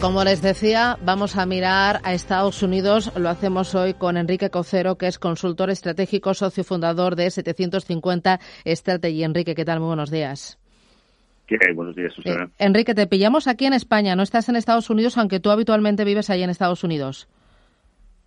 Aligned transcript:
Como 0.00 0.24
les 0.24 0.40
decía, 0.40 0.96
vamos 1.04 1.36
a 1.36 1.44
mirar 1.44 2.00
a 2.04 2.14
Estados 2.14 2.62
Unidos. 2.62 3.12
Lo 3.18 3.28
hacemos 3.28 3.74
hoy 3.74 3.92
con 3.92 4.16
Enrique 4.16 4.48
Cocero, 4.48 4.96
que 4.96 5.06
es 5.06 5.18
consultor 5.18 5.68
estratégico, 5.68 6.32
socio 6.32 6.64
fundador 6.64 7.16
de 7.16 7.30
750 7.30 8.40
Strategy. 8.64 9.24
Enrique, 9.24 9.54
¿qué 9.54 9.66
tal? 9.66 9.78
Muy 9.80 9.88
buenos 9.88 10.10
días. 10.10 10.58
¿Qué 11.46 11.58
hay? 11.60 11.74
Buenos 11.74 11.94
días, 11.94 12.14
Susana. 12.14 12.44
Eh, 12.44 12.64
Enrique, 12.64 12.94
te 12.94 13.06
pillamos 13.06 13.46
aquí 13.46 13.66
en 13.66 13.74
España. 13.74 14.16
No 14.16 14.22
estás 14.22 14.48
en 14.48 14.56
Estados 14.56 14.88
Unidos, 14.88 15.18
aunque 15.18 15.38
tú 15.38 15.50
habitualmente 15.50 16.04
vives 16.04 16.30
ahí 16.30 16.42
en 16.42 16.48
Estados 16.48 16.82
Unidos. 16.82 17.28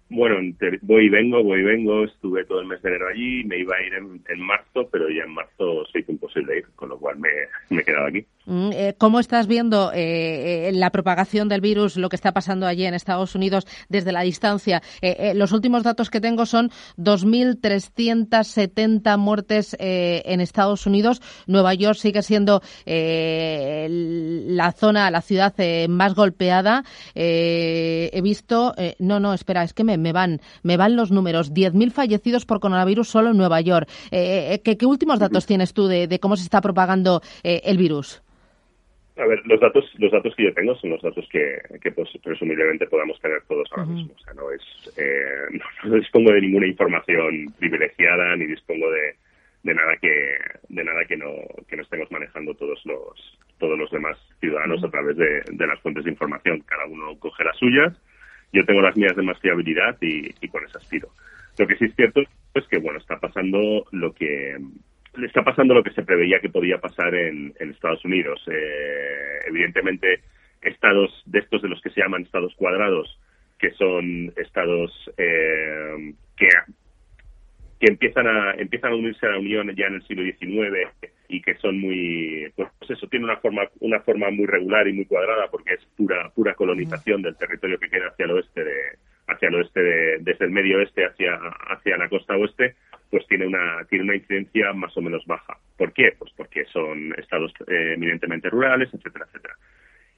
Bueno, 0.09 0.35
voy 0.83 1.05
y 1.05 1.09
vengo, 1.09 1.43
voy 1.43 1.61
y 1.61 1.63
vengo. 1.63 2.03
Estuve 2.03 2.45
todo 2.45 2.61
el 2.61 2.67
mes 2.67 2.83
de 2.83 2.89
enero 2.89 3.07
allí. 3.07 3.43
Me 3.45 3.57
iba 3.57 3.75
a 3.75 3.81
ir 3.81 3.93
en, 3.95 4.39
marzo, 4.41 4.87
pero 4.91 5.09
ya 5.09 5.23
en 5.23 5.33
marzo 5.33 5.85
se 5.91 6.01
hizo 6.01 6.11
imposible 6.11 6.59
ir, 6.59 6.65
con 6.75 6.89
lo 6.89 6.99
cual 6.99 7.17
me, 7.17 7.29
me 7.71 7.81
he 7.81 7.83
quedado 7.83 8.05
aquí. 8.05 8.23
Mm, 8.45 8.69
eh, 8.73 8.95
¿Cómo 8.97 9.19
estás 9.19 9.47
viendo 9.47 9.91
eh, 9.93 10.69
eh, 10.69 10.71
la 10.73 10.91
propagación 10.91 11.47
del 11.47 11.61
virus, 11.61 11.95
lo 11.95 12.09
que 12.09 12.17
está 12.17 12.33
pasando 12.33 12.67
allí 12.67 12.85
en 12.85 12.93
Estados 12.93 13.35
Unidos 13.35 13.65
desde 13.89 14.11
la 14.11 14.21
distancia? 14.21 14.81
los 15.35 15.51
últimos 15.51 15.83
datos 15.83 16.09
que 16.09 16.21
tengo 16.21 16.45
son 16.45 16.71
2.370 16.97 19.17
muertes 19.17 19.75
en 19.79 20.39
Estados 20.41 20.85
Unidos. 20.85 21.21
Nueva 21.45 21.73
York 21.73 21.97
sigue 21.97 22.21
siendo 22.21 22.61
la 22.85 24.71
zona, 24.71 25.11
la 25.11 25.21
ciudad 25.21 25.53
más 25.89 26.15
golpeada. 26.15 26.85
he 27.13 28.21
visto, 28.23 28.73
no, 28.99 29.19
no, 29.19 29.33
espera, 29.33 29.63
es 29.63 29.73
que 29.73 29.83
me, 29.83 30.13
van, 30.13 30.39
me 30.63 30.77
van 30.77 30.95
los 30.95 31.11
números. 31.11 31.53
10.000 31.53 31.91
fallecidos 31.91 32.45
por 32.45 32.59
coronavirus 32.59 33.09
solo 33.09 33.31
en 33.31 33.37
Nueva 33.37 33.61
York. 33.61 33.89
¿qué, 34.09 34.77
últimos 34.85 35.19
datos 35.19 35.45
tienes 35.45 35.73
tú 35.73 35.87
de 35.87 36.19
cómo 36.19 36.37
se 36.37 36.43
está 36.43 36.61
propagando 36.61 37.21
el 37.43 37.77
virus? 37.77 38.23
A 39.15 39.27
ver, 39.27 39.45
los 39.45 39.59
datos, 39.59 39.85
los 39.99 40.11
datos 40.11 40.33
que 40.35 40.45
yo 40.45 40.53
tengo 40.53 40.75
son 40.75 40.89
los 40.89 41.01
datos 41.01 41.27
que, 41.31 41.61
que 41.81 41.91
pues, 41.91 42.09
presumiblemente 42.23 42.87
podamos 42.87 43.19
tener 43.21 43.43
todos 43.47 43.69
ahora 43.71 43.85
mismo. 43.85 44.13
O 44.13 44.19
sea, 44.19 44.33
no 44.33 44.49
es, 44.49 44.61
eh, 44.97 45.59
no, 45.83 45.95
dispongo 45.95 46.31
de 46.31 46.41
ninguna 46.41 46.65
información 46.65 47.53
privilegiada 47.59 48.35
ni 48.35 48.47
dispongo 48.47 48.89
de, 48.89 49.15
de 49.61 49.73
nada 49.75 49.95
que, 50.01 50.37
de 50.69 50.83
nada 50.83 51.05
que 51.05 51.17
no, 51.17 51.31
que 51.67 51.77
no 51.77 51.83
estemos 51.83 52.11
manejando 52.11 52.55
todos 52.55 52.83
los, 52.85 53.39
todos 53.59 53.77
los 53.77 53.91
demás 53.91 54.17
ciudadanos 54.39 54.83
a 54.83 54.89
través 54.89 55.15
de, 55.15 55.43
de 55.47 55.67
las 55.67 55.79
fuentes 55.81 56.05
de 56.05 56.11
información. 56.11 56.61
Cada 56.61 56.85
uno 56.85 57.17
coge 57.19 57.43
las 57.43 57.57
suyas. 57.57 57.93
Yo 58.51 58.65
tengo 58.65 58.81
las 58.81 58.97
mías 58.97 59.15
de 59.15 59.23
más 59.23 59.39
fiabilidad 59.39 59.95
y, 60.01 60.33
y 60.41 60.47
con 60.47 60.65
esas 60.65 60.87
tiro. 60.89 61.09
Lo 61.59 61.67
que 61.67 61.75
sí 61.75 61.85
es 61.85 61.95
cierto 61.95 62.21
es 62.55 62.67
que, 62.67 62.79
bueno, 62.79 62.97
está 62.97 63.19
pasando 63.19 63.85
lo 63.91 64.11
que, 64.13 64.57
le 65.15 65.27
está 65.27 65.43
pasando 65.43 65.73
lo 65.73 65.83
que 65.83 65.91
se 65.91 66.03
preveía 66.03 66.39
que 66.39 66.49
podía 66.49 66.79
pasar 66.79 67.13
en, 67.15 67.53
Estados 67.59 68.03
Unidos. 68.05 68.41
Eh, 68.47 69.39
evidentemente, 69.47 70.21
estados 70.61 71.11
de 71.25 71.39
estos 71.39 71.61
de 71.61 71.69
los 71.69 71.81
que 71.81 71.89
se 71.89 72.01
llaman 72.01 72.23
estados 72.23 72.53
cuadrados, 72.55 73.19
que 73.59 73.71
son 73.71 74.33
estados 74.37 74.91
eh, 75.17 76.13
que, 76.37 76.47
empiezan 77.79 78.27
a 78.27 78.53
empiezan 78.53 78.93
a 78.93 78.95
unirse 78.95 79.25
a 79.25 79.31
la 79.31 79.39
Unión 79.39 79.69
ya 79.75 79.87
en 79.87 79.95
el 79.95 80.07
siglo 80.07 80.23
XIX 80.23 80.87
y 81.27 81.41
que 81.41 81.55
son 81.55 81.79
muy 81.79 82.49
pues 82.55 82.69
eso 82.89 83.07
tiene 83.07 83.25
una 83.25 83.37
forma 83.37 83.63
una 83.81 83.99
forma 83.99 84.31
muy 84.31 84.45
regular 84.45 84.87
y 84.87 84.93
muy 84.93 85.03
cuadrada 85.05 85.49
porque 85.51 85.73
es 85.73 85.85
pura 85.97 86.29
pura 86.29 86.53
colonización 86.53 87.21
del 87.21 87.35
territorio 87.35 87.77
que 87.77 87.89
queda 87.89 88.07
hacia 88.07 88.23
el 88.23 88.31
oeste 88.31 88.63
de 88.63 88.79
hacia 89.27 89.49
el 89.49 89.55
oeste 89.55 89.81
de, 89.81 90.17
desde 90.21 90.45
el 90.45 90.51
medio 90.51 90.77
oeste 90.77 91.05
hacia 91.05 91.35
hacia 91.35 91.97
la 91.97 92.07
costa 92.07 92.37
oeste 92.37 92.75
pues 93.13 93.27
tiene 93.27 93.45
una, 93.45 93.85
tiene 93.91 94.05
una 94.05 94.15
incidencia 94.15 94.73
más 94.73 94.97
o 94.97 95.01
menos 95.01 95.23
baja. 95.27 95.55
¿Por 95.77 95.93
qué? 95.93 96.15
Pues 96.17 96.33
porque 96.35 96.65
son 96.73 97.13
estados 97.19 97.53
eh, 97.67 97.93
eminentemente 97.93 98.49
rurales, 98.49 98.89
etcétera, 98.91 99.27
etcétera. 99.27 99.53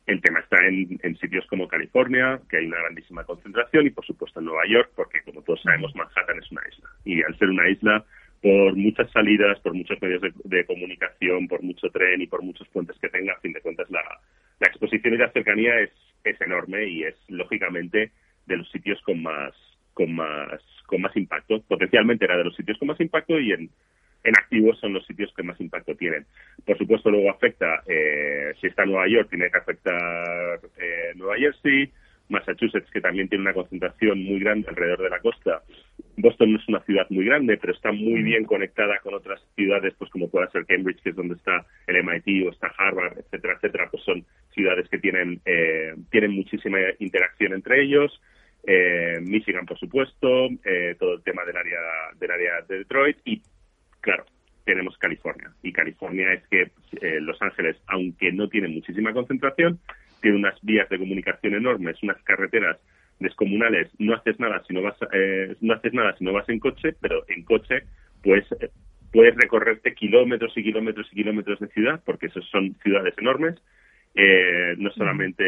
El 0.05 0.21
tema 0.21 0.39
está 0.39 0.65
en, 0.65 0.97
en, 1.03 1.17
sitios 1.17 1.45
como 1.47 1.67
California, 1.67 2.39
que 2.49 2.55
hay 2.55 2.67
una 2.67 2.79
grandísima 2.79 3.25
concentración, 3.25 3.85
y 3.85 3.89
por 3.89 4.05
supuesto 4.05 4.39
en 4.39 4.45
Nueva 4.45 4.61
York, 4.65 4.91
porque 4.95 5.19
como 5.25 5.41
todos 5.41 5.61
sabemos, 5.61 5.93
Manhattan 5.93 6.39
es 6.39 6.49
una 6.49 6.61
isla. 6.71 6.89
Y 7.03 7.21
al 7.21 7.37
ser 7.37 7.49
una 7.49 7.67
isla, 7.67 8.05
por 8.41 8.77
muchas 8.77 9.11
salidas, 9.11 9.59
por 9.59 9.73
muchos 9.73 10.01
medios 10.01 10.21
de, 10.45 10.65
comunicación, 10.65 11.49
por 11.49 11.61
mucho 11.63 11.89
tren 11.89 12.21
y 12.21 12.27
por 12.27 12.43
muchos 12.43 12.65
puentes 12.69 12.97
que 12.99 13.09
tenga, 13.09 13.33
a 13.33 13.41
fin 13.41 13.51
de 13.51 13.59
cuentas, 13.59 13.91
la, 13.91 14.03
la 14.61 14.67
exposición 14.67 15.15
y 15.15 15.17
la 15.17 15.33
cercanía 15.33 15.81
es, 15.81 15.91
es 16.23 16.39
enorme 16.39 16.85
y 16.85 17.03
es, 17.03 17.15
lógicamente, 17.27 18.13
de 18.45 18.55
los 18.55 18.71
sitios 18.71 19.01
con 19.01 19.21
más, 19.21 19.53
con 19.95 20.13
más 20.13 20.61
con 20.85 21.01
más 21.01 21.15
impacto. 21.17 21.61
Potencialmente 21.67 22.25
era 22.25 22.37
de 22.37 22.43
los 22.43 22.55
sitios 22.55 22.77
con 22.77 22.89
más 22.89 23.01
impacto 23.01 23.39
y 23.39 23.51
en, 23.51 23.69
en 24.23 24.35
activos 24.37 24.79
son 24.79 24.93
los 24.93 25.05
sitios 25.07 25.33
que 25.35 25.41
más 25.41 25.59
impacto 25.59 25.95
tienen. 25.95 26.25
Por 26.63 26.77
supuesto, 26.77 27.09
luego 27.09 27.31
afecta, 27.31 27.81
eh, 27.87 28.53
si 28.61 28.67
está 28.67 28.85
Nueva 28.85 29.07
York, 29.07 29.29
tiene 29.29 29.49
que 29.49 29.57
afectar 29.57 30.59
eh, 30.77 31.13
Nueva 31.15 31.37
Jersey, 31.37 31.91
Massachusetts, 32.29 32.89
que 32.91 33.01
también 33.01 33.29
tiene 33.29 33.43
una 33.43 33.53
concentración 33.53 34.23
muy 34.23 34.39
grande 34.39 34.67
alrededor 34.69 35.01
de 35.03 35.09
la 35.09 35.19
costa. 35.19 35.61
Boston 36.17 36.53
no 36.53 36.59
es 36.59 36.67
una 36.67 36.81
ciudad 36.81 37.07
muy 37.09 37.25
grande, 37.25 37.57
pero 37.57 37.73
está 37.73 37.91
muy 37.91 38.23
bien 38.23 38.45
conectada 38.45 38.99
con 38.99 39.13
otras 39.13 39.41
ciudades, 39.55 39.93
pues 39.97 40.09
como 40.11 40.29
pueda 40.29 40.49
ser 40.51 40.65
Cambridge, 40.65 41.01
que 41.01 41.09
es 41.09 41.15
donde 41.15 41.35
está 41.35 41.65
el 41.87 42.03
MIT 42.03 42.47
o 42.47 42.51
está 42.51 42.71
Harvard, 42.77 43.17
etcétera, 43.17 43.55
etcétera. 43.55 43.89
Pues 43.91 44.03
son 44.03 44.25
ciudades 44.53 44.87
que 44.89 44.97
tienen, 44.97 45.41
eh, 45.45 45.93
tienen 46.09 46.31
muchísima 46.31 46.79
interacción 46.99 47.53
entre 47.53 47.83
ellos 47.83 48.19
eh, 48.67 49.19
Michigan, 49.21 49.65
por 49.65 49.77
supuesto, 49.77 50.47
eh, 50.63 50.95
todo 50.99 51.15
el 51.15 51.23
tema 51.23 51.43
del 51.45 51.57
área, 51.57 51.79
del 52.19 52.31
área 52.31 52.61
de 52.67 52.79
Detroit 52.79 53.17
y, 53.25 53.41
claro, 54.01 54.25
tenemos 54.65 54.97
California. 54.97 55.51
Y 55.61 55.71
California 55.71 56.33
es 56.33 56.47
que 56.47 56.71
eh, 57.01 57.19
Los 57.21 57.41
Ángeles, 57.41 57.77
aunque 57.87 58.31
no 58.31 58.49
tiene 58.49 58.67
muchísima 58.67 59.13
concentración, 59.13 59.79
tiene 60.21 60.37
unas 60.37 60.59
vías 60.61 60.89
de 60.89 60.97
comunicación 60.97 61.53
enormes, 61.53 62.01
unas 62.01 62.21
carreteras 62.23 62.77
descomunales. 63.19 63.89
No 63.99 64.15
haces 64.15 64.39
nada 64.39 64.63
si 64.67 64.73
no 64.73 64.81
vas, 64.81 64.95
eh, 65.13 65.55
no 65.61 65.73
haces 65.73 65.93
nada 65.93 66.15
si 66.17 66.23
no 66.23 66.33
vas 66.33 66.49
en 66.49 66.59
coche, 66.59 66.95
pero 66.99 67.23
en 67.27 67.43
coche, 67.43 67.83
pues 68.23 68.43
puedes 69.13 69.35
recorrerte 69.35 69.93
kilómetros 69.93 70.57
y 70.57 70.63
kilómetros 70.63 71.07
y 71.11 71.15
kilómetros 71.15 71.59
de 71.59 71.67
ciudad, 71.67 72.01
porque 72.03 72.25
esos 72.25 72.45
son 72.49 72.75
ciudades 72.83 73.13
enormes 73.17 73.55
eh, 74.15 74.75
no 74.77 74.91
solamente 74.91 75.43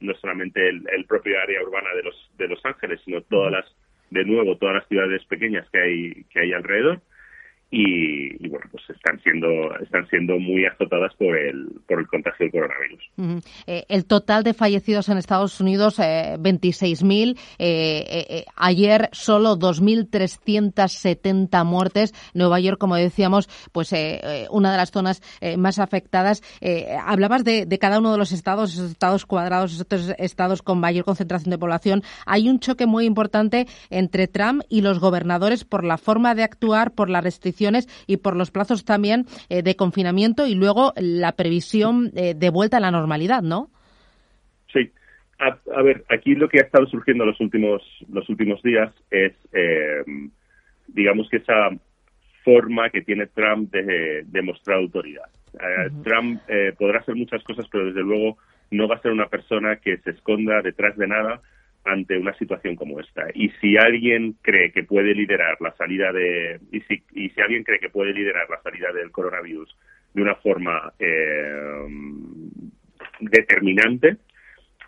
no 0.00 0.14
solamente 0.14 0.68
el, 0.68 0.84
el, 0.92 1.04
propio 1.04 1.40
área 1.40 1.62
urbana 1.62 1.94
de 1.94 2.02
los 2.02 2.30
de 2.36 2.48
Los 2.48 2.64
Ángeles 2.64 3.00
sino 3.04 3.22
todas 3.22 3.52
las 3.52 3.64
de 4.10 4.24
nuevo 4.24 4.56
todas 4.56 4.74
las 4.74 4.88
ciudades 4.88 5.24
pequeñas 5.26 5.68
que 5.70 5.80
hay 5.80 6.24
que 6.24 6.40
hay 6.40 6.52
alrededor 6.52 7.00
y, 7.68 8.48
bueno 8.48 8.66
pues 8.70 8.84
están 8.88 9.20
siendo 9.22 9.76
están 9.80 10.08
siendo 10.08 10.38
muy 10.38 10.64
azotadas 10.66 11.12
por 11.16 11.36
el 11.36 11.66
por 11.88 11.98
el 11.98 12.06
contagio 12.06 12.46
del 12.46 12.52
coronavirus. 12.52 13.42
Eh, 13.66 13.84
el 13.88 14.06
total 14.06 14.44
de 14.44 14.54
fallecidos 14.54 15.08
en 15.08 15.18
Estados 15.18 15.60
Unidos 15.60 15.98
eh, 15.98 16.36
26.000 16.38 17.36
eh, 17.58 17.58
eh, 17.58 18.44
ayer 18.54 19.08
solo 19.12 19.58
2.370 19.58 21.64
muertes. 21.64 22.14
Nueva 22.34 22.60
York 22.60 22.78
como 22.78 22.94
decíamos 22.94 23.48
pues 23.72 23.92
una 24.50 24.70
de 24.70 24.76
las 24.76 24.90
zonas 24.90 25.22
más 25.58 25.78
afectadas. 25.78 26.42
hablabas 27.04 27.44
de, 27.44 27.66
de, 27.66 27.78
cada 27.78 27.98
uno 27.98 28.12
de 28.12 28.18
los 28.18 28.32
estados 28.32 28.74
esos 28.74 28.92
estados 28.92 29.26
cuadrados 29.26 29.72
esos 29.72 30.14
estados 30.18 30.62
con 30.62 30.78
mayor 30.78 31.04
concentración 31.04 31.50
de 31.50 31.58
población. 31.58 32.02
Hay 32.26 32.48
un 32.48 32.60
choque 32.60 32.86
muy 32.86 33.06
importante 33.06 33.66
entre 33.90 34.28
Trump 34.28 34.62
y 34.68 34.82
los 34.82 35.00
gobernadores 35.00 35.64
por 35.64 35.84
la 35.84 35.98
forma 35.98 36.34
de 36.34 36.44
actuar 36.44 36.92
por 36.92 37.10
la 37.10 37.20
restricción 37.20 37.55
y 38.06 38.16
por 38.18 38.36
los 38.36 38.50
plazos 38.50 38.84
también 38.84 39.24
eh, 39.48 39.62
de 39.62 39.76
confinamiento 39.76 40.46
y 40.46 40.54
luego 40.54 40.92
la 40.96 41.32
previsión 41.32 42.10
eh, 42.14 42.34
de 42.34 42.50
vuelta 42.50 42.76
a 42.76 42.80
la 42.80 42.90
normalidad, 42.90 43.42
¿no? 43.42 43.70
Sí. 44.72 44.90
A, 45.38 45.82
ver, 45.82 46.04
aquí 46.08 46.34
lo 46.34 46.48
que 46.48 46.60
ha 46.60 46.62
estado 46.62 46.86
surgiendo 46.86 47.26
los 47.26 47.38
últimos 47.40 47.82
los 48.10 48.26
últimos 48.30 48.62
días 48.62 48.90
es, 49.10 49.32
eh, 49.52 50.02
digamos 50.88 51.28
que 51.28 51.38
esa 51.38 51.70
forma 52.42 52.88
que 52.88 53.02
tiene 53.02 53.26
Trump 53.26 53.70
de 53.70 54.24
demostrar 54.26 54.78
autoridad. 54.78 55.28
Trump 56.04 56.40
podrá 56.78 57.00
hacer 57.00 57.16
muchas 57.16 57.42
cosas, 57.42 57.66
pero 57.70 57.86
desde 57.86 58.02
luego 58.02 58.36
no 58.70 58.86
va 58.86 58.96
a 58.96 59.00
ser 59.00 59.10
una 59.10 59.26
persona 59.26 59.76
que 59.76 59.96
se 59.98 60.10
esconda 60.10 60.62
detrás 60.62 60.96
de 60.96 61.06
nada 61.06 61.40
ante 61.86 62.18
una 62.18 62.34
situación 62.34 62.76
como 62.76 63.00
esta. 63.00 63.26
Y 63.34 63.50
si 63.60 63.76
alguien 63.76 64.36
cree 64.42 64.72
que 64.72 64.82
puede 64.82 65.14
liderar 65.14 65.56
la 65.60 65.72
salida 65.76 66.12
de 66.12 66.60
y 66.72 66.80
si, 66.80 67.02
y 67.12 67.30
si 67.30 67.40
alguien 67.40 67.62
cree 67.62 67.78
que 67.78 67.90
puede 67.90 68.12
liderar 68.12 68.50
la 68.50 68.60
salida 68.60 68.92
del 68.92 69.10
coronavirus 69.10 69.74
de 70.12 70.22
una 70.22 70.34
forma 70.34 70.92
eh, 70.98 71.86
determinante, 73.20 74.16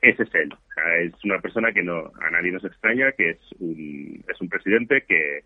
ese 0.02 0.24
es 0.24 0.34
él. 0.34 0.54
es 1.00 1.24
una 1.24 1.40
persona 1.40 1.72
que 1.72 1.82
no 1.82 2.12
a 2.20 2.30
nadie 2.30 2.52
nos 2.52 2.64
extraña, 2.64 3.12
que 3.12 3.30
es 3.30 3.38
un 3.60 4.24
es 4.28 4.40
un 4.40 4.48
presidente 4.48 5.02
que 5.02 5.44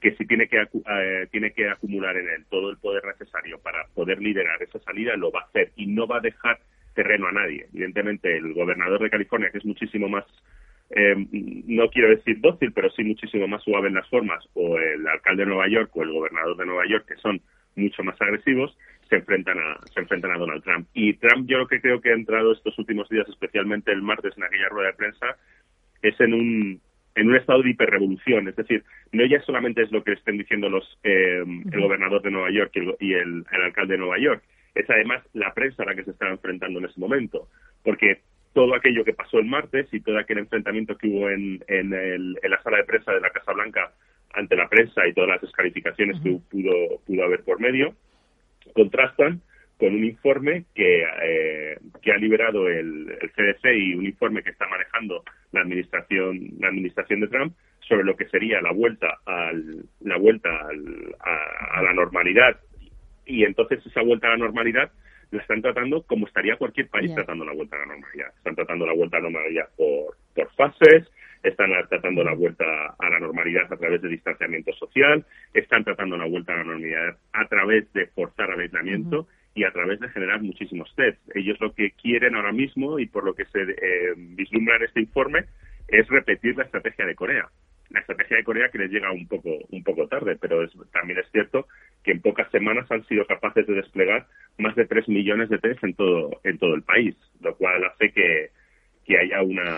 que 0.00 0.14
si 0.16 0.26
tiene 0.26 0.48
que 0.48 0.60
eh, 0.60 1.26
tiene 1.30 1.52
que 1.52 1.68
acumular 1.68 2.16
en 2.16 2.28
él 2.28 2.44
todo 2.50 2.70
el 2.70 2.78
poder 2.78 3.04
necesario 3.04 3.58
para 3.60 3.86
poder 3.94 4.20
liderar 4.20 4.62
esa 4.62 4.78
salida 4.80 5.16
lo 5.16 5.30
va 5.30 5.40
a 5.40 5.44
hacer 5.44 5.72
y 5.76 5.86
no 5.86 6.06
va 6.06 6.18
a 6.18 6.20
dejar 6.20 6.58
terreno 6.94 7.28
a 7.28 7.32
nadie. 7.32 7.66
Evidentemente 7.72 8.36
el 8.36 8.54
gobernador 8.54 9.00
de 9.02 9.10
California 9.10 9.50
que 9.50 9.58
es 9.58 9.64
muchísimo 9.64 10.08
más 10.08 10.24
eh, 10.90 11.14
no 11.30 11.88
quiero 11.90 12.08
decir 12.08 12.40
dócil, 12.40 12.72
pero 12.72 12.90
sí 12.90 13.04
muchísimo 13.04 13.46
más 13.46 13.62
suave 13.62 13.88
en 13.88 13.94
las 13.94 14.08
formas, 14.08 14.44
o 14.54 14.78
el 14.78 15.06
alcalde 15.06 15.44
de 15.44 15.50
Nueva 15.50 15.68
York 15.68 15.90
o 15.94 16.02
el 16.02 16.12
gobernador 16.12 16.56
de 16.56 16.66
Nueva 16.66 16.86
York, 16.88 17.06
que 17.06 17.16
son 17.16 17.40
mucho 17.76 18.02
más 18.02 18.20
agresivos, 18.20 18.76
se 19.08 19.16
enfrentan 19.16 19.58
a 19.58 19.78
se 19.92 20.00
enfrentan 20.00 20.32
a 20.32 20.38
Donald 20.38 20.62
Trump. 20.62 20.88
Y 20.94 21.14
Trump 21.14 21.48
yo 21.48 21.58
lo 21.58 21.68
que 21.68 21.80
creo 21.80 22.00
que 22.00 22.10
ha 22.10 22.14
entrado 22.14 22.52
estos 22.52 22.78
últimos 22.78 23.08
días, 23.08 23.28
especialmente 23.28 23.92
el 23.92 24.02
martes 24.02 24.36
en 24.36 24.44
aquella 24.44 24.68
rueda 24.68 24.88
de 24.88 24.94
prensa, 24.94 25.36
es 26.02 26.18
en 26.20 26.34
un 26.34 26.80
en 27.14 27.28
un 27.28 27.36
estado 27.36 27.62
de 27.62 27.70
hiperrevolución. 27.70 28.48
Es 28.48 28.56
decir, 28.56 28.84
no 29.12 29.24
ya 29.26 29.40
solamente 29.42 29.82
es 29.82 29.90
lo 29.90 30.04
que 30.04 30.12
estén 30.12 30.38
diciendo 30.38 30.68
los 30.68 30.98
eh, 31.02 31.42
el 31.42 31.80
gobernador 31.80 32.22
de 32.22 32.30
Nueva 32.30 32.50
York 32.50 32.72
y, 33.00 33.12
el, 33.12 33.44
el, 33.50 33.62
alcalde 33.62 33.94
de 33.94 33.98
Nueva 33.98 34.18
York, 34.18 34.42
es 34.74 34.88
además 34.88 35.22
la 35.32 35.52
prensa 35.52 35.82
a 35.82 35.86
la 35.86 35.94
que 35.94 36.04
se 36.04 36.12
está 36.12 36.28
enfrentando 36.28 36.78
en 36.78 36.86
ese 36.86 37.00
momento. 37.00 37.48
Porque 37.82 38.20
todo 38.58 38.74
aquello 38.74 39.04
que 39.04 39.12
pasó 39.12 39.38
el 39.38 39.44
martes 39.44 39.86
y 39.92 40.00
todo 40.00 40.18
aquel 40.18 40.38
enfrentamiento 40.38 40.98
que 40.98 41.06
hubo 41.06 41.30
en, 41.30 41.62
en, 41.68 41.94
el, 41.94 42.36
en 42.42 42.50
la 42.50 42.60
sala 42.60 42.78
de 42.78 42.84
prensa 42.86 43.12
de 43.12 43.20
la 43.20 43.30
Casa 43.30 43.52
Blanca 43.52 43.92
ante 44.34 44.56
la 44.56 44.68
prensa 44.68 45.06
y 45.06 45.12
todas 45.12 45.30
las 45.30 45.40
descalificaciones 45.40 46.20
que 46.20 46.40
pudo, 46.50 46.98
pudo 47.06 47.22
haber 47.22 47.44
por 47.44 47.60
medio, 47.60 47.94
contrastan 48.74 49.42
con 49.78 49.94
un 49.94 50.04
informe 50.04 50.64
que, 50.74 51.04
eh, 51.22 51.78
que 52.02 52.10
ha 52.10 52.16
liberado 52.16 52.68
el, 52.68 53.16
el, 53.20 53.30
CDC 53.30 53.76
y 53.76 53.94
un 53.94 54.06
informe 54.06 54.42
que 54.42 54.50
está 54.50 54.66
manejando 54.66 55.22
la 55.52 55.60
administración 55.60 56.40
la 56.58 56.66
administración 56.66 57.20
de 57.20 57.28
Trump 57.28 57.54
sobre 57.88 58.02
lo 58.02 58.16
que 58.16 58.26
sería 58.26 58.60
la 58.60 58.72
vuelta 58.72 59.20
al, 59.24 59.84
la 60.00 60.16
vuelta 60.16 60.48
al, 60.68 61.14
a, 61.20 61.78
a, 61.78 61.82
la 61.84 61.92
normalidad. 61.92 62.58
Y 63.24 63.44
entonces 63.44 63.86
esa 63.86 64.02
vuelta 64.02 64.26
a 64.26 64.30
la 64.30 64.38
normalidad 64.38 64.90
la 65.30 65.42
están 65.42 65.62
tratando 65.62 66.02
como 66.02 66.26
estaría 66.26 66.56
cualquier 66.56 66.88
país 66.88 67.06
yeah. 67.06 67.16
tratando 67.16 67.44
la 67.44 67.52
vuelta 67.52 67.76
a 67.76 67.80
la 67.80 67.86
normalidad 67.86 68.28
están 68.36 68.54
tratando 68.54 68.86
la 68.86 68.94
vuelta 68.94 69.16
a 69.16 69.20
la 69.20 69.30
normalidad 69.30 69.68
por, 69.76 70.16
por 70.34 70.50
fases 70.54 71.08
están 71.42 71.70
tratando 71.88 72.24
la 72.24 72.34
vuelta 72.34 72.64
a 72.98 73.10
la 73.10 73.20
normalidad 73.20 73.72
a 73.72 73.76
través 73.76 74.02
de 74.02 74.08
distanciamiento 74.08 74.72
social, 74.72 75.24
están 75.54 75.84
tratando 75.84 76.16
la 76.16 76.26
vuelta 76.26 76.52
a 76.52 76.56
la 76.56 76.64
normalidad 76.64 77.16
a 77.32 77.46
través 77.46 77.92
de 77.92 78.06
forzar 78.08 78.50
al 78.50 78.60
aislamiento 78.60 79.20
uh 79.20 79.22
-huh. 79.22 79.28
y 79.54 79.64
a 79.64 79.70
través 79.70 80.00
de 80.00 80.08
generar 80.08 80.42
muchísimos 80.42 80.92
tests. 80.96 81.20
Ellos 81.34 81.60
lo 81.60 81.72
que 81.74 81.92
quieren 81.92 82.34
ahora 82.34 82.52
mismo 82.52 82.98
y 82.98 83.06
por 83.06 83.24
lo 83.24 83.34
que 83.34 83.44
se 83.46 83.62
eh, 83.62 84.14
vislumbra 84.16 84.76
en 84.76 84.82
este 84.84 85.00
informe 85.00 85.44
es 85.88 86.06
repetir 86.08 86.56
la 86.56 86.64
estrategia 86.64 87.06
de 87.06 87.14
Corea. 87.14 87.48
La 87.90 88.00
estrategia 88.00 88.36
de 88.36 88.44
Corea 88.44 88.68
que 88.70 88.78
les 88.78 88.90
llega 88.90 89.10
un 89.12 89.26
poco 89.26 89.50
un 89.70 89.82
poco 89.82 90.06
tarde, 90.08 90.36
pero 90.40 90.62
es, 90.62 90.72
también 90.92 91.18
es 91.18 91.30
cierto 91.30 91.66
que 92.04 92.12
en 92.12 92.20
pocas 92.20 92.50
semanas 92.50 92.90
han 92.90 93.04
sido 93.06 93.26
capaces 93.26 93.66
de 93.66 93.74
desplegar 93.74 94.26
más 94.58 94.74
de 94.76 94.86
3 94.86 95.08
millones 95.08 95.48
de 95.48 95.58
tests 95.58 95.84
en 95.84 95.94
todo 95.94 96.40
en 96.44 96.58
todo 96.58 96.74
el 96.74 96.82
país, 96.82 97.16
lo 97.40 97.56
cual 97.56 97.84
hace 97.84 98.12
que 98.12 98.50
que 99.08 99.18
haya 99.18 99.42
una 99.42 99.74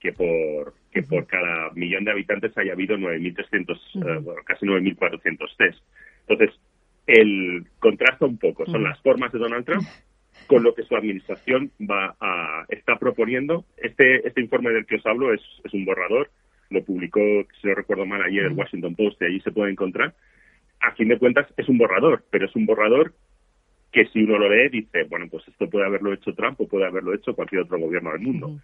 que 0.00 0.12
por 0.12 0.72
que 0.90 1.02
por 1.02 1.26
cada 1.26 1.70
millón 1.74 2.04
de 2.04 2.12
habitantes 2.12 2.56
haya 2.56 2.72
habido 2.72 2.96
9.300 2.96 3.68
uh 3.94 4.00
-huh. 4.00 4.18
uh, 4.18 4.22
bueno, 4.22 4.40
casi 4.44 4.64
9.400 4.64 5.56
test 5.58 5.78
entonces 6.26 6.58
el 7.06 7.66
contrasta 7.78 8.24
un 8.24 8.38
poco 8.38 8.64
son 8.64 8.76
uh 8.76 8.78
-huh. 8.78 8.88
las 8.88 9.02
formas 9.02 9.32
de 9.32 9.38
Donald 9.38 9.66
Trump 9.66 9.86
con 10.46 10.62
lo 10.62 10.74
que 10.74 10.82
su 10.82 10.96
administración 10.96 11.70
va 11.78 12.16
a 12.20 12.64
está 12.70 12.98
proponiendo 12.98 13.66
este 13.76 14.26
este 14.26 14.40
informe 14.40 14.70
del 14.70 14.86
que 14.86 14.96
os 14.96 15.06
hablo 15.06 15.34
es, 15.34 15.42
es 15.64 15.74
un 15.74 15.84
borrador 15.84 16.30
lo 16.70 16.84
publicó 16.84 17.20
si 17.60 17.66
no 17.66 17.74
recuerdo 17.74 18.06
mal 18.06 18.22
ayer 18.22 18.44
el 18.44 18.52
Washington 18.52 18.94
Post 18.94 19.20
y 19.22 19.26
allí 19.26 19.40
se 19.40 19.52
puede 19.52 19.70
encontrar 19.70 20.14
a 20.80 20.92
fin 20.92 21.08
de 21.08 21.18
cuentas 21.18 21.46
es 21.56 21.68
un 21.68 21.78
borrador 21.78 22.24
pero 22.30 22.46
es 22.46 22.54
un 22.54 22.66
borrador 22.66 23.14
que 23.92 24.06
si 24.06 24.22
uno 24.22 24.38
lo 24.38 24.48
lee 24.48 24.68
dice, 24.68 25.04
bueno, 25.04 25.26
pues 25.30 25.46
esto 25.48 25.68
puede 25.68 25.86
haberlo 25.86 26.12
hecho 26.12 26.34
Trump 26.34 26.60
o 26.60 26.68
puede 26.68 26.86
haberlo 26.86 27.14
hecho 27.14 27.34
cualquier 27.34 27.62
otro 27.62 27.78
gobierno 27.78 28.12
del 28.12 28.20
mundo. 28.20 28.48
Uh 28.48 28.56
-huh. 28.56 28.60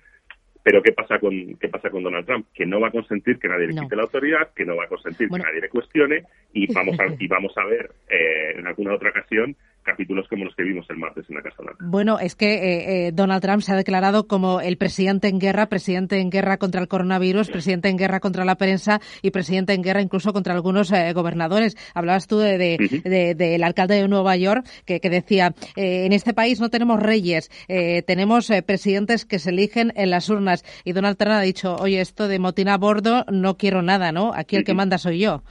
Pero 0.65 0.83
¿qué 0.83 0.93
pasa 0.93 1.19
con 1.19 1.31
qué 1.61 1.69
pasa 1.69 1.91
con 1.91 2.03
Donald 2.03 2.27
Trump? 2.27 2.47
Que 2.55 2.65
no 2.65 2.81
va 2.81 2.89
a 2.89 2.91
consentir 2.91 3.39
que 3.39 3.49
nadie 3.49 3.67
le 3.67 3.75
quite 3.75 3.91
no. 3.91 3.97
la 3.97 4.03
autoridad, 4.05 4.51
que 4.57 4.65
no 4.65 4.77
va 4.77 4.85
a 4.85 4.89
consentir 4.89 5.29
bueno. 5.29 5.45
que 5.45 5.51
nadie 5.51 5.61
le 5.61 5.69
cuestione 5.69 6.25
y 6.55 6.67
vamos 6.75 6.99
a, 6.99 7.05
y 7.19 7.29
vamos 7.29 7.53
a 7.57 7.65
ver 7.67 7.91
eh, 8.09 8.55
en 8.57 8.67
alguna 8.67 8.95
otra 8.95 9.11
ocasión 9.11 9.55
capítulos 9.85 10.27
como 10.29 10.45
los 10.45 10.57
que 10.57 10.65
vimos 10.65 10.87
el 10.91 10.97
martes 10.97 11.27
en 11.29 11.37
la 11.37 11.43
Casa 11.43 11.63
Blanca. 11.63 11.85
Bueno, 11.87 12.19
es 12.19 12.35
que 12.35 12.55
eh, 12.55 13.07
eh, 13.07 13.13
Donald 13.13 13.43
Trump 13.43 13.63
se 13.63 13.73
ha 13.73 13.77
declarado 13.77 14.27
como 14.27 14.61
el 14.61 14.77
presidente 14.77 15.29
en 15.29 15.39
guerra, 15.39 15.67
presidente 15.67 16.19
en 16.19 16.31
guerra 16.31 16.57
contra 16.57 16.81
el 16.81 16.89
coronavirus, 16.89 17.51
presidente 17.51 17.89
en 17.89 17.97
guerra 17.97 18.19
contra 18.19 18.45
la 18.45 18.57
prensa 18.57 19.01
y 19.23 19.31
presidente 19.31 19.75
en 19.75 19.83
guerra 19.83 20.01
incluso 20.01 20.33
contra 20.33 20.55
algunos 20.55 20.91
eh, 20.91 21.13
gobernadores. 21.13 21.77
Hablabas 21.95 22.27
tú 22.27 22.39
del 22.39 22.59
de, 22.59 23.01
de, 23.05 23.35
de, 23.35 23.59
de, 23.59 23.65
alcalde 23.65 23.97
de 23.97 24.09
Nueva 24.09 24.37
York 24.37 24.67
que, 24.87 25.01
que 25.01 25.11
decía, 25.11 25.55
eh, 25.77 26.07
en 26.07 26.13
este 26.13 26.35
país 26.35 26.61
no 26.61 26.71
tenemos 26.71 27.01
reyes, 27.01 27.51
tenemos 28.07 28.51
presidentes 28.67 29.27
que 29.27 29.39
se 29.39 29.51
eligen 29.51 29.93
en 29.97 30.11
las 30.11 30.31
urnas. 30.31 30.54
Y 30.85 30.93
Donald 30.93 31.17
Trump 31.17 31.33
ha 31.33 31.41
dicho, 31.41 31.77
oye, 31.77 32.01
esto 32.01 32.29
de 32.29 32.39
motín 32.39 32.69
a 32.69 32.77
bordo 32.77 33.25
no 33.33 33.57
quiero 33.57 33.83
nada, 33.83 34.13
¿no? 34.13 34.33
Aquí 34.35 34.57
el 34.57 34.65
que 34.65 34.75
manda 34.75 34.99
soy 34.99 35.19
yo. 35.19 35.43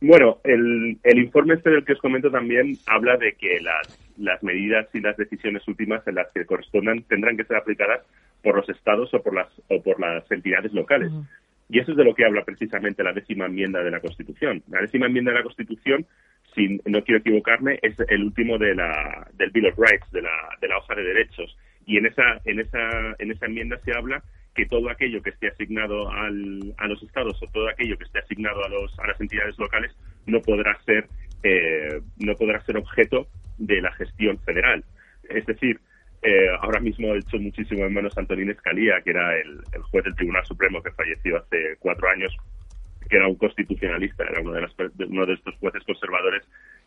Bueno, 0.00 0.38
el, 0.44 0.98
el 1.04 1.18
informe 1.18 1.54
este 1.54 1.70
del 1.70 1.84
que 1.84 1.92
os 1.92 2.00
comento 2.00 2.30
también 2.30 2.76
habla 2.86 3.16
de 3.16 3.34
que 3.34 3.60
las, 3.60 3.86
las 4.18 4.42
medidas 4.42 4.88
y 4.94 5.00
las 5.00 5.16
decisiones 5.16 5.66
últimas 5.68 6.06
en 6.08 6.16
las 6.16 6.26
que 6.34 6.44
correspondan 6.44 7.02
tendrán 7.04 7.36
que 7.36 7.44
ser 7.44 7.56
aplicadas 7.56 8.00
por 8.42 8.56
los 8.56 8.68
estados 8.68 9.14
o 9.14 9.22
por 9.22 9.34
las, 9.34 9.46
o 9.68 9.80
por 9.80 10.00
las 10.00 10.28
entidades 10.30 10.72
locales. 10.72 11.12
Uh 11.12 11.20
-huh. 11.20 11.26
Y 11.70 11.78
eso 11.78 11.92
es 11.92 11.96
de 11.96 12.04
lo 12.04 12.14
que 12.14 12.24
habla 12.24 12.44
precisamente 12.44 13.04
la 13.04 13.12
décima 13.12 13.46
enmienda 13.46 13.82
de 13.82 13.90
la 13.90 14.00
Constitución. 14.00 14.62
La 14.68 14.80
décima 14.80 15.06
enmienda 15.06 15.30
de 15.30 15.38
la 15.38 15.44
Constitución, 15.44 16.04
si 16.54 16.80
no 16.84 17.02
quiero 17.04 17.20
equivocarme, 17.20 17.78
es 17.80 17.94
el 18.08 18.24
último 18.24 18.58
de 18.58 18.74
la, 18.74 19.26
del 19.34 19.50
Bill 19.50 19.68
of 19.68 19.78
Rights, 19.78 20.10
de 20.10 20.22
la, 20.22 20.36
de 20.60 20.68
la 20.68 20.78
hoja 20.78 20.94
de 20.94 21.04
derechos. 21.04 21.56
Y 21.86 21.98
en 21.98 22.06
esa, 22.06 22.40
en 22.44 22.60
esa, 22.60 23.14
en 23.18 23.30
esa 23.30 23.46
enmienda 23.46 23.78
se 23.84 23.92
habla 23.96 24.22
que 24.54 24.66
todo 24.66 24.90
aquello 24.90 25.22
que 25.22 25.30
esté 25.30 25.48
asignado 25.48 26.10
al, 26.10 26.74
a 26.76 26.86
los 26.86 27.02
estados 27.02 27.42
o 27.42 27.46
todo 27.48 27.68
aquello 27.68 27.96
que 27.96 28.04
esté 28.04 28.18
asignado 28.18 28.64
a, 28.64 28.68
los, 28.68 28.98
a 28.98 29.06
las 29.06 29.20
entidades 29.20 29.58
locales 29.58 29.92
no 30.26 30.40
podrá 30.40 30.78
ser 30.84 31.06
eh, 31.42 32.00
no 32.18 32.36
podrá 32.36 32.60
ser 32.64 32.76
objeto 32.76 33.26
de 33.58 33.80
la 33.80 33.92
gestión 33.92 34.38
federal. 34.40 34.84
Es 35.28 35.44
decir, 35.46 35.80
eh, 36.22 36.48
ahora 36.60 36.78
mismo 36.78 37.14
he 37.14 37.18
hecho 37.18 37.38
muchísimo 37.38 37.84
en 37.84 37.94
menos 37.94 38.16
Antonín 38.16 38.50
Escalía, 38.50 39.00
que 39.02 39.10
era 39.10 39.36
el, 39.38 39.60
el, 39.72 39.82
juez 39.82 40.04
del 40.04 40.14
Tribunal 40.14 40.46
Supremo 40.46 40.82
que 40.82 40.92
falleció 40.92 41.38
hace 41.38 41.76
cuatro 41.80 42.08
años, 42.08 42.32
que 43.08 43.16
era 43.16 43.26
un 43.26 43.34
constitucionalista, 43.34 44.24
era 44.24 44.40
uno 44.40 44.52
de, 44.52 44.60
las, 44.60 44.72
uno 45.08 45.26
de 45.26 45.34
estos 45.34 45.56
jueces 45.56 45.82
conservadores 45.84 46.46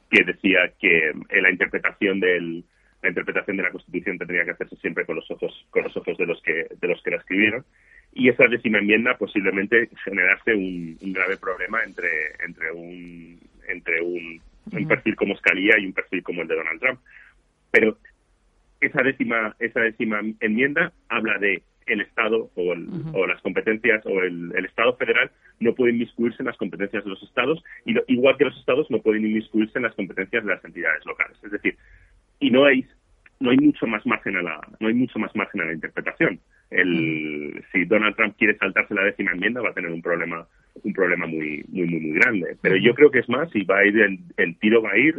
que 0.09 0.24
decía 0.24 0.71
que 0.80 1.09
en 1.09 1.44
la 1.44 1.51
interpretación 1.51 2.21
del, 2.21 2.63
la 3.06 3.10
interpretación 3.10 3.57
de 3.57 3.63
la 3.63 3.72
Constitución 3.72 4.18
tendría 4.18 4.44
que 4.46 4.52
hacerse 4.52 4.75
siempre 4.78 5.06
con 5.06 5.16
los 5.16 5.30
ojos 5.30 5.54
con 5.69 5.84
los 5.84 5.96
ojos 5.96 6.18
de 6.18 6.25
los 6.25 6.42
que 6.42 6.68
de 6.81 6.88
los 6.88 7.02
que 7.04 7.12
la 7.12 7.18
escribieron 7.18 7.63
y 8.13 8.30
esa 8.30 8.48
décima 8.48 8.80
enmienda 8.80 9.16
posiblemente 9.18 9.90
generase 10.04 10.56
un, 10.56 10.98
un 11.00 11.13
grave 11.13 11.38
problema 11.38 11.84
entre 11.84 12.10
entre 12.44 12.72
un 12.72 13.40
entre 13.68 14.02
un, 14.02 14.42
un, 14.72 14.88
perfil 14.88 15.16
como 15.16 15.36
Scalia 15.36 15.78
y 15.80 15.86
un 15.86 15.94
perfil 15.94 16.24
como 16.24 16.42
el 16.42 16.48
de 16.48 16.56
Donald 16.56 16.80
Trump 16.80 17.00
pero 17.69 17.98
esa 18.81 19.04
décima 19.04 19.56
esa 19.60 19.81
décima 19.81 20.22
enmienda 20.40 20.92
habla 21.07 21.38
de 21.38 21.62
el 21.86 22.02
Estado 22.02 22.50
o, 22.56 22.74
el, 22.74 22.88
uh 22.88 22.92
-huh. 22.92 23.12
o 23.14 23.28
las 23.28 23.40
competencias 23.42 24.04
o 24.07 24.24
el, 24.24 24.52
el, 24.56 24.66
Estado 24.66 24.95
federal 24.97 25.30
no 25.59 25.76
puede 25.76 25.94
inmiscuirse 25.94 26.42
en 26.42 26.47
las 26.47 26.57
competencias 26.57 27.04
de 27.04 27.12
los 27.12 27.21
Estados 27.21 27.64
y 27.85 27.94
lo, 27.94 28.04
igual 28.07 28.38
que 28.38 28.45
los 28.45 28.57
Estados 28.57 28.90
no 28.90 29.00
pueden 29.04 29.24
inmiscuirse 29.24 29.78
en 29.78 29.83
las 29.83 29.94
competencias 29.94 30.44
de 30.44 30.50
las 30.52 30.66
entidades 30.66 31.06
locales. 31.06 31.38
Es 31.44 31.52
decir, 31.52 31.78
y 32.39 32.51
no 32.51 32.65
hay 32.65 32.85
no 33.39 33.51
hay 33.51 33.57
mucho 33.57 33.85
más 33.85 34.06
margen 34.06 34.37
a 34.37 34.42
la 34.42 34.61
no 34.80 34.87
hay 34.87 34.94
mucho 34.94 35.19
más 35.19 35.35
margen 35.35 35.61
a 35.61 35.65
la 35.65 35.73
interpretación. 35.73 36.39
El 36.71 37.63
si 37.71 37.85
Donald 37.85 38.15
Trump 38.15 38.35
quiere 38.37 38.57
saltarse 38.57 38.94
la 38.94 39.04
décima 39.04 39.31
enmienda 39.31 39.61
va 39.61 39.69
a 39.69 39.73
tener 39.73 39.92
un 39.92 40.01
problema 40.01 40.47
un 40.83 40.94
problema 40.94 41.27
muy 41.27 41.63
muy 41.68 41.87
muy 41.87 41.99
muy 41.99 42.19
grande. 42.19 42.57
Pero 42.61 42.77
yo 42.77 42.94
creo 42.95 43.11
que 43.11 43.19
es 43.19 43.30
más 43.30 43.54
y 43.56 43.63
va 43.63 43.80
a 43.80 43.85
ir 43.85 43.99
el, 43.99 44.19
el 44.37 44.57
tiro 44.57 44.81
va 44.81 44.92
a 44.92 44.97
ir 44.97 45.15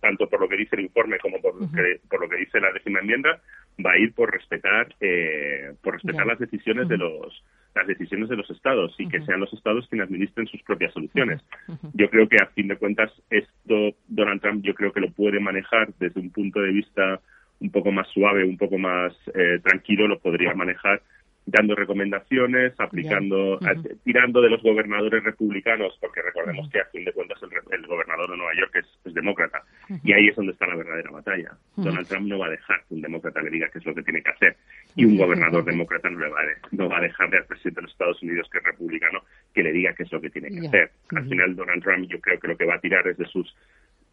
tanto 0.00 0.28
por 0.28 0.40
lo 0.40 0.48
que 0.48 0.56
dice 0.56 0.76
el 0.76 0.82
informe 0.82 1.18
como 1.18 1.40
por, 1.40 1.60
lo 1.60 1.70
que, 1.70 2.00
por 2.08 2.20
lo 2.20 2.28
que 2.28 2.36
dice 2.36 2.60
la 2.60 2.72
décima 2.72 3.00
enmienda 3.00 3.40
va 3.84 3.92
a 3.92 3.98
ir 3.98 4.12
por 4.12 4.32
respetar 4.32 4.94
eh, 5.00 5.72
por 5.82 5.94
respetar 5.94 6.26
las 6.26 6.38
decisiones 6.38 6.84
uh 6.84 6.88
-huh. 6.88 6.90
de 6.90 6.98
los 6.98 7.44
las 7.74 7.86
decisiones 7.86 8.28
de 8.28 8.36
los 8.36 8.50
estados 8.50 8.94
y 8.98 9.04
uh 9.04 9.08
-huh. 9.08 9.10
que 9.10 9.20
sean 9.22 9.40
los 9.40 9.52
estados 9.52 9.86
quienes 9.88 10.06
administren 10.08 10.46
sus 10.46 10.62
propias 10.62 10.92
soluciones. 10.92 11.40
Uh 11.68 11.72
-huh. 11.72 11.90
Yo 11.94 12.10
creo 12.10 12.28
que 12.28 12.36
a 12.42 12.46
fin 12.46 12.68
de 12.68 12.76
cuentas 12.76 13.12
esto 13.30 13.94
Donald 14.08 14.40
Trump 14.40 14.64
yo 14.64 14.74
creo 14.74 14.92
que 14.92 15.00
lo 15.00 15.10
puede 15.10 15.40
manejar 15.40 15.88
desde 15.98 16.20
un 16.20 16.30
punto 16.30 16.60
de 16.60 16.72
vista 16.72 17.20
un 17.60 17.70
poco 17.70 17.92
más 17.92 18.08
suave, 18.08 18.44
un 18.44 18.56
poco 18.56 18.78
más 18.78 19.14
eh, 19.34 19.60
tranquilo, 19.62 20.08
lo 20.08 20.18
podría 20.18 20.54
manejar 20.54 21.02
dando 21.46 21.74
recomendaciones, 21.74 22.72
aplicando, 22.78 23.58
yeah. 23.60 23.72
uh 23.72 23.76
-huh. 23.76 23.98
tirando 24.04 24.40
de 24.40 24.50
los 24.50 24.62
gobernadores 24.62 25.22
republicanos, 25.24 25.96
porque 26.00 26.22
recordemos 26.22 26.68
que 26.70 26.80
a 26.80 26.84
fin 26.86 27.04
de 27.04 27.12
cuentas 27.12 27.38
el, 27.42 27.50
el, 27.72 27.86
gobernador 27.86 28.30
de 28.30 28.36
Nueva 28.36 28.52
York 28.54 28.76
es, 28.76 28.86
es 29.04 29.14
demócrata. 29.14 29.62
Y 30.02 30.12
ahí 30.12 30.28
es 30.28 30.36
donde 30.36 30.52
está 30.52 30.66
la 30.66 30.76
verdadera 30.76 31.10
batalla. 31.10 31.52
Donald 31.76 32.06
Trump 32.06 32.26
no 32.26 32.38
va 32.38 32.46
a 32.46 32.50
dejar 32.50 32.84
que 32.88 32.94
un 32.94 33.02
demócrata 33.02 33.42
le 33.42 33.50
diga 33.50 33.68
qué 33.68 33.78
es 33.78 33.86
lo 33.86 33.94
que 33.94 34.02
tiene 34.02 34.22
que 34.22 34.30
hacer, 34.30 34.56
y 34.94 35.04
un 35.04 35.16
gobernador 35.16 35.64
demócrata 35.64 36.10
no, 36.10 36.18
le 36.18 36.28
va 36.28 36.40
a, 36.40 36.44
no 36.70 36.88
va 36.88 36.98
a 36.98 37.02
dejar 37.02 37.34
al 37.34 37.44
presidente 37.46 37.80
de 37.80 37.82
los 37.82 37.92
Estados 37.92 38.22
Unidos, 38.22 38.48
que 38.50 38.58
es 38.58 38.64
republicano, 38.64 39.22
que 39.54 39.62
le 39.62 39.72
diga 39.72 39.92
qué 39.94 40.04
es 40.04 40.12
lo 40.12 40.20
que 40.20 40.30
tiene 40.30 40.48
que 40.48 40.60
yeah. 40.60 40.68
hacer. 40.68 40.90
Al 41.14 41.28
final, 41.28 41.56
Donald 41.56 41.82
Trump 41.82 42.08
yo 42.08 42.20
creo 42.20 42.38
que 42.38 42.48
lo 42.48 42.56
que 42.56 42.64
va 42.64 42.74
a 42.74 42.80
tirar 42.80 43.06
es 43.08 43.16
de 43.16 43.26
sus 43.26 43.54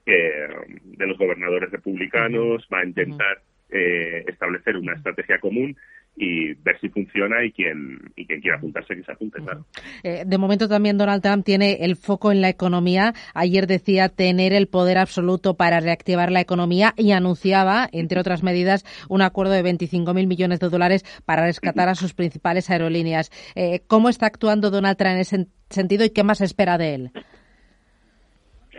eh, 0.05 0.47
de 0.83 1.05
los 1.05 1.17
gobernadores 1.17 1.69
republicanos, 1.69 2.65
va 2.73 2.79
a 2.79 2.85
intentar 2.85 3.41
eh, 3.69 4.23
establecer 4.25 4.77
una 4.77 4.93
estrategia 4.93 5.37
común 5.39 5.75
y 6.19 6.55
ver 6.55 6.79
si 6.81 6.89
funciona 6.89 7.45
y 7.45 7.51
quien 7.51 7.99
y 8.15 8.25
quien 8.25 8.41
quiera 8.41 8.57
apuntarse 8.57 8.95
que 8.95 9.03
se 9.03 9.11
apunte, 9.11 9.39
claro. 9.39 9.65
Eh, 10.03 10.23
de 10.25 10.37
momento 10.39 10.67
también 10.67 10.97
Donald 10.97 11.21
Trump 11.21 11.45
tiene 11.45 11.77
el 11.81 11.95
foco 11.95 12.31
en 12.31 12.41
la 12.41 12.49
economía. 12.49 13.13
Ayer 13.35 13.67
decía 13.67 14.09
tener 14.09 14.51
el 14.51 14.67
poder 14.67 14.97
absoluto 14.97 15.55
para 15.55 15.79
reactivar 15.79 16.31
la 16.31 16.41
economía 16.41 16.93
y 16.97 17.11
anunciaba, 17.11 17.87
entre 17.91 18.19
otras 18.19 18.41
medidas, 18.41 18.83
un 19.09 19.21
acuerdo 19.21 19.53
de 19.53 19.63
25.000 19.63 20.25
millones 20.25 20.59
de 20.59 20.69
dólares 20.69 21.05
para 21.25 21.45
rescatar 21.45 21.87
a 21.87 21.95
sus 21.95 22.15
principales 22.15 22.69
aerolíneas. 22.71 23.31
Eh, 23.55 23.81
¿Cómo 23.87 24.09
está 24.09 24.25
actuando 24.25 24.71
Donald 24.71 24.97
Trump 24.97 25.07
en 25.07 25.19
ese 25.19 25.47
sentido 25.69 26.03
y 26.03 26.09
qué 26.09 26.23
más 26.23 26.41
espera 26.41 26.79
de 26.79 26.95
él? 26.95 27.11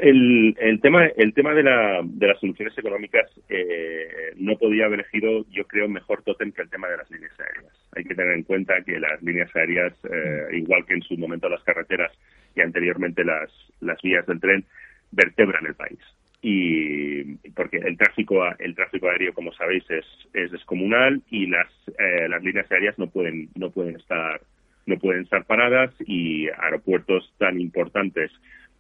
El, 0.01 0.79
tema, 0.81 1.07
el 1.07 1.35
tema 1.35 1.55
de, 1.55 1.63
la, 1.63 2.01
de 2.05 2.27
las 2.29 2.39
soluciones 2.39 2.77
económicas 2.79 3.29
eh, 3.49 4.33
no 4.37 4.57
podía 4.57 4.87
haber 4.87 5.01
elegido, 5.01 5.45
yo 5.51 5.65
creo, 5.67 5.89
mejor 5.89 6.23
tótem 6.23 6.53
que 6.53 6.63
el 6.63 6.71
tema 6.71 6.89
de 6.89 6.99
las 6.99 7.11
líneas 7.11 7.33
aéreas. 7.39 7.73
Hay 7.97 8.05
que 8.05 8.15
tener 8.15 8.35
en 8.35 8.45
cuenta 8.45 8.81
que 8.83 9.01
las 9.01 9.21
líneas 9.23 9.55
aéreas, 9.57 9.93
eh, 10.05 10.57
igual 10.57 10.85
que 10.87 10.95
en 10.95 11.03
su 11.03 11.17
momento 11.17 11.49
las 11.49 11.63
carreteras 11.65 12.13
y 12.55 12.61
anteriormente 12.61 13.25
las, 13.25 13.51
las 13.81 14.01
vías 14.03 14.25
del 14.27 14.41
tren, 14.41 14.65
vertebran 15.11 15.67
el 15.67 15.75
país. 15.75 15.99
Y 16.43 17.25
porque 17.57 17.79
el 17.79 17.97
tráfico, 17.97 18.45
el 18.59 18.77
tráfico 18.77 19.09
aéreo, 19.09 19.35
como 19.35 19.53
sabéis, 19.53 19.85
es, 19.91 20.07
es 20.33 20.53
descomunal 20.53 21.23
y 21.31 21.47
las, 21.47 21.69
eh, 21.99 22.29
las 22.29 22.43
líneas 22.45 22.71
aéreas 22.71 22.97
no 22.99 23.09
pueden, 23.09 23.49
no 23.57 23.71
pueden 23.71 23.97
estar 23.97 24.41
no 24.87 24.97
pueden 24.99 25.25
estar 25.25 25.45
paradas 25.45 25.95
y 26.07 26.49
aeropuertos 26.49 27.31
tan 27.37 27.61
importantes 27.61 28.33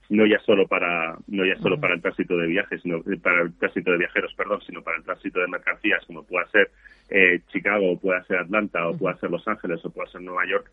no 0.09 0.27
ya 0.27 0.39
solo 0.41 0.67
para 0.67 1.17
no 1.27 1.45
ya 1.45 1.57
solo 1.57 1.79
para 1.79 1.95
el 1.95 2.03
tránsito 2.03 2.37
de 2.37 2.47
viajes 2.47 2.81
sino 2.83 2.99
eh, 2.99 3.19
para 3.23 3.43
el 3.43 3.53
tránsito 3.55 3.93
de 3.93 3.99
viajeros 3.99 4.35
perdón 4.35 4.61
sino 4.67 4.83
para 4.83 4.97
el 4.97 5.05
tránsito 5.05 5.41
de 5.41 5.49
mercancías 5.49 6.05
como 6.07 6.25
pueda 6.25 6.47
ser 6.49 6.71
eh, 7.11 7.41
Chicago 7.49 7.93
o 7.93 7.99
pueda 7.99 8.23
ser 8.25 8.39
Atlanta 8.39 8.89
o 8.89 8.97
pueda 8.97 9.17
ser 9.17 9.31
Los 9.31 9.47
Ángeles 9.47 9.85
o 9.85 9.91
pueda 9.91 10.11
ser 10.11 10.23
Nueva 10.23 10.47
York 10.47 10.71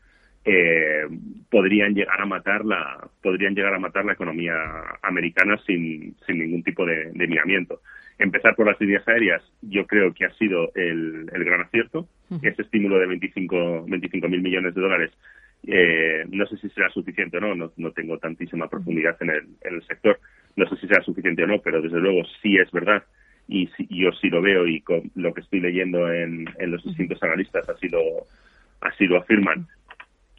eh, 0.48 1.08
podrían 1.50 1.96
llegar 1.96 2.22
a 2.22 2.26
matar 2.26 2.64
la 2.64 3.10
podrían 3.22 3.56
llegar 3.56 3.74
a 3.74 3.80
matar 3.80 4.06
la 4.06 4.14
economía 4.14 4.54
americana 5.02 5.58
sin, 5.66 6.16
sin 6.26 6.38
ningún 6.38 6.62
tipo 6.62 6.86
de, 6.86 7.12
de 7.12 7.28
miramiento. 7.28 7.82
Empezar 8.20 8.56
por 8.56 8.68
las 8.68 8.80
líneas 8.80 9.06
aéreas 9.08 9.42
yo 9.64 9.88
creo 9.88 10.14
que 10.14 10.26
ha 10.26 10.34
sido 10.36 10.72
el, 10.76 11.28
el 11.34 11.44
gran 11.44 11.62
acierto. 11.62 12.08
Ese 12.44 12.62
estímulo 12.62 13.00
de 13.00 13.08
25 13.08 13.86
mil 14.30 14.42
millones 14.42 14.76
de 14.76 14.82
dólares 14.82 15.12
eh, 15.68 16.26
no 16.30 16.46
sé 16.48 16.58
si 16.58 16.70
será 16.70 16.90
suficiente 16.90 17.38
o 17.38 17.42
no, 17.42 17.72
no, 17.76 17.92
tengo 17.92 18.18
tantísima 18.18 18.70
profundidad 18.70 19.18
en 19.22 19.30
el, 19.30 19.44
en 19.62 19.76
el 19.76 19.84
sector, 19.88 20.20
no 20.56 20.68
sé 20.70 20.76
si 20.78 20.88
será 20.88 21.04
suficiente 21.04 21.44
o 21.44 21.48
no, 21.48 21.60
pero 21.60 21.82
desde 21.82 22.00
luego 22.00 22.24
sí 22.42 22.58
es 22.58 22.72
verdad 22.72 23.04
y 23.48 23.70
yo 23.90 24.12
sí 24.14 24.30
lo 24.30 24.42
veo 24.42 24.68
y 24.68 24.82
con 24.82 25.12
lo 25.16 25.34
que 25.34 25.42
estoy 25.42 25.60
leyendo 25.60 26.12
en, 26.12 26.46
en 26.58 26.72
los 26.72 26.84
distintos 26.84 27.22
analistas 27.22 27.68
así 27.70 27.88
lo, 27.90 28.02
así 28.82 29.06
lo 29.06 29.18
afirman. 29.18 29.68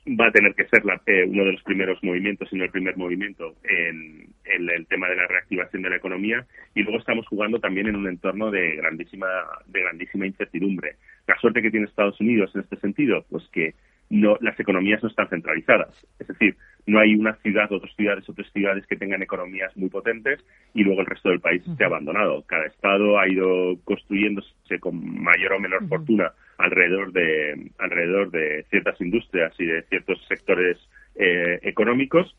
Va 0.09 0.29
a 0.29 0.33
tener 0.33 0.55
que 0.55 0.69
ser 0.69 0.85
la, 0.85 1.01
eh, 1.07 1.25
uno 1.27 1.45
de 1.45 1.53
los 1.53 1.63
primeros 1.65 1.99
movimientos, 2.05 2.49
si 2.49 2.57
no 2.57 2.63
el 2.63 2.71
primer 2.71 2.97
movimiento, 2.97 3.57
en, 3.65 4.29
en, 4.45 4.71
el 4.71 4.87
tema 4.87 5.09
de 5.09 5.17
la 5.17 5.27
reactivación 5.27 5.83
de 5.83 5.91
la 5.91 5.97
economía. 5.97 6.47
Y 6.77 6.85
luego 6.85 7.01
estamos 7.01 7.27
jugando 7.27 7.59
también 7.59 7.89
en 7.89 7.97
un 7.97 8.07
entorno 8.07 8.53
de 8.53 8.77
grandísima, 8.77 9.27
de 9.67 9.81
grandísima 9.81 10.27
incertidumbre. 10.27 10.95
La 11.27 11.37
suerte 11.41 11.61
que 11.61 11.73
tiene 11.73 11.87
Estados 11.87 12.21
Unidos 12.21 12.53
en 12.55 12.61
este 12.61 12.77
sentido, 12.77 13.25
pues 13.29 13.49
que 13.49 13.75
no, 14.09 14.37
las 14.41 14.59
economías 14.59 15.03
no 15.03 15.09
están 15.09 15.29
centralizadas. 15.29 16.07
Es 16.19 16.29
decir, 16.29 16.57
no 16.87 17.01
hay 17.01 17.15
una 17.15 17.35
ciudad 17.37 17.71
o 17.73 17.81
dos 17.81 17.93
ciudades 17.97 18.29
o 18.29 18.35
tres 18.35 18.51
ciudades 18.53 18.87
que 18.87 18.97
tengan 18.97 19.23
economías 19.23 19.77
muy 19.77 19.89
potentes 19.89 20.45
y 20.75 20.85
luego 20.85 21.01
el 21.01 21.07
resto 21.07 21.31
del 21.31 21.41
país 21.41 21.67
esté 21.67 21.85
abandonado. 21.85 22.45
Cada 22.47 22.67
estado 22.67 23.19
ha 23.19 23.29
ido 23.29 23.77
construyéndose 23.85 24.79
con 24.81 25.23
mayor 25.23 25.55
o 25.55 25.61
menor 25.61 25.87
fortuna 25.89 26.33
alrededor 26.59 27.13
de, 27.13 27.71
alrededor 27.79 28.31
de 28.31 28.65
ciertas 28.71 29.01
industrias 29.01 29.53
y 29.59 29.67
de 29.67 29.83
ciertos 29.83 30.25
sectores 30.29 30.79
eh, 31.17 31.59
económicos 31.63 32.37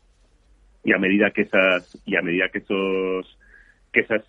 y 0.84 0.92
a 0.92 0.98
medida 0.98 1.30
que 1.30 1.42
esas, 1.42 2.00
y 2.06 2.16
a 2.16 2.22
medida 2.22 2.48
que 2.48 2.58
esos, 2.58 3.38
que 3.92 4.00
esas 4.00 4.24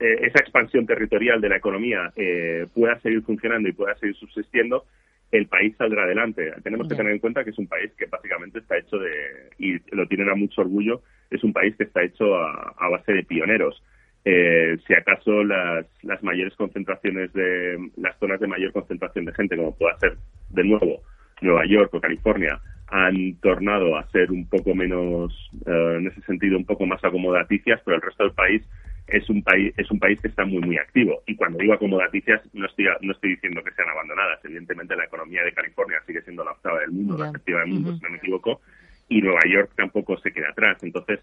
eh, 0.00 0.28
esa 0.28 0.40
expansión 0.40 0.86
territorial 0.86 1.42
de 1.42 1.50
la 1.50 1.56
economía 1.58 2.10
eh, 2.16 2.66
pueda 2.74 2.98
seguir 3.00 3.20
funcionando 3.20 3.68
y 3.68 3.72
pueda 3.72 3.94
seguir 3.96 4.16
subsistiendo, 4.16 4.86
el 5.32 5.46
país 5.46 5.76
saldrá 5.76 6.04
adelante. 6.04 6.52
Tenemos 6.62 6.88
que 6.88 6.96
tener 6.96 7.12
en 7.12 7.18
cuenta 7.18 7.44
que 7.44 7.50
es 7.50 7.58
un 7.58 7.68
país 7.68 7.92
que 7.96 8.06
básicamente 8.06 8.58
está 8.58 8.78
hecho 8.78 8.98
de, 8.98 9.10
y 9.58 9.78
lo 9.94 10.06
tienen 10.08 10.28
a 10.28 10.34
mucho 10.34 10.62
orgullo, 10.62 11.02
es 11.30 11.42
un 11.44 11.52
país 11.52 11.74
que 11.76 11.84
está 11.84 12.02
hecho 12.02 12.36
a, 12.36 12.88
base 12.90 13.12
de 13.12 13.22
pioneros. 13.22 13.82
Eh, 14.24 14.76
si 14.86 14.94
acaso 14.94 15.44
las, 15.44 15.86
las 16.02 16.22
mayores 16.22 16.54
concentraciones 16.56 17.32
de, 17.32 17.90
las 17.96 18.18
zonas 18.18 18.40
de 18.40 18.48
mayor 18.48 18.72
concentración 18.72 19.24
de 19.24 19.32
gente, 19.34 19.56
como 19.56 19.74
pueda 19.76 19.98
ser 19.98 20.16
de 20.50 20.64
nuevo 20.64 21.02
Nueva 21.40 21.64
York 21.64 21.94
o 21.94 22.00
California, 22.00 22.60
han 22.88 23.36
tornado 23.36 23.96
a 23.96 24.06
ser 24.10 24.30
un 24.32 24.48
poco 24.48 24.74
menos, 24.74 25.32
eh, 25.64 25.96
en 25.98 26.08
ese 26.08 26.20
sentido, 26.22 26.58
un 26.58 26.66
poco 26.66 26.86
más 26.86 27.02
acomodaticias, 27.04 27.80
pero 27.84 27.96
el 27.96 28.02
resto 28.02 28.24
del 28.24 28.32
país 28.32 28.62
es 29.10 29.28
un 29.28 29.42
país 29.42 29.72
es 29.76 29.90
un 29.90 29.98
país 29.98 30.20
que 30.20 30.28
está 30.28 30.44
muy 30.44 30.60
muy 30.60 30.78
activo. 30.78 31.22
Y 31.26 31.36
cuando 31.36 31.58
digo 31.58 31.74
acomodaticias 31.74 32.42
no 32.54 32.66
estoy 32.66 32.86
no 33.02 33.12
estoy 33.12 33.30
diciendo 33.30 33.62
que 33.62 33.72
sean 33.72 33.88
abandonadas. 33.88 34.40
Evidentemente 34.44 34.96
la 34.96 35.04
economía 35.04 35.44
de 35.44 35.52
California 35.52 36.02
sigue 36.06 36.22
siendo 36.22 36.44
la 36.44 36.52
octava 36.52 36.80
del 36.80 36.90
mundo 36.90 37.18
la 37.18 37.30
séptima 37.32 37.60
del 37.60 37.68
mundo 37.68 37.94
si 37.94 38.02
no 38.02 38.10
me 38.10 38.16
equivoco 38.18 38.60
y 39.08 39.20
Nueva 39.20 39.40
York 39.46 39.72
tampoco 39.76 40.18
se 40.18 40.32
queda 40.32 40.50
atrás. 40.50 40.82
Entonces 40.82 41.20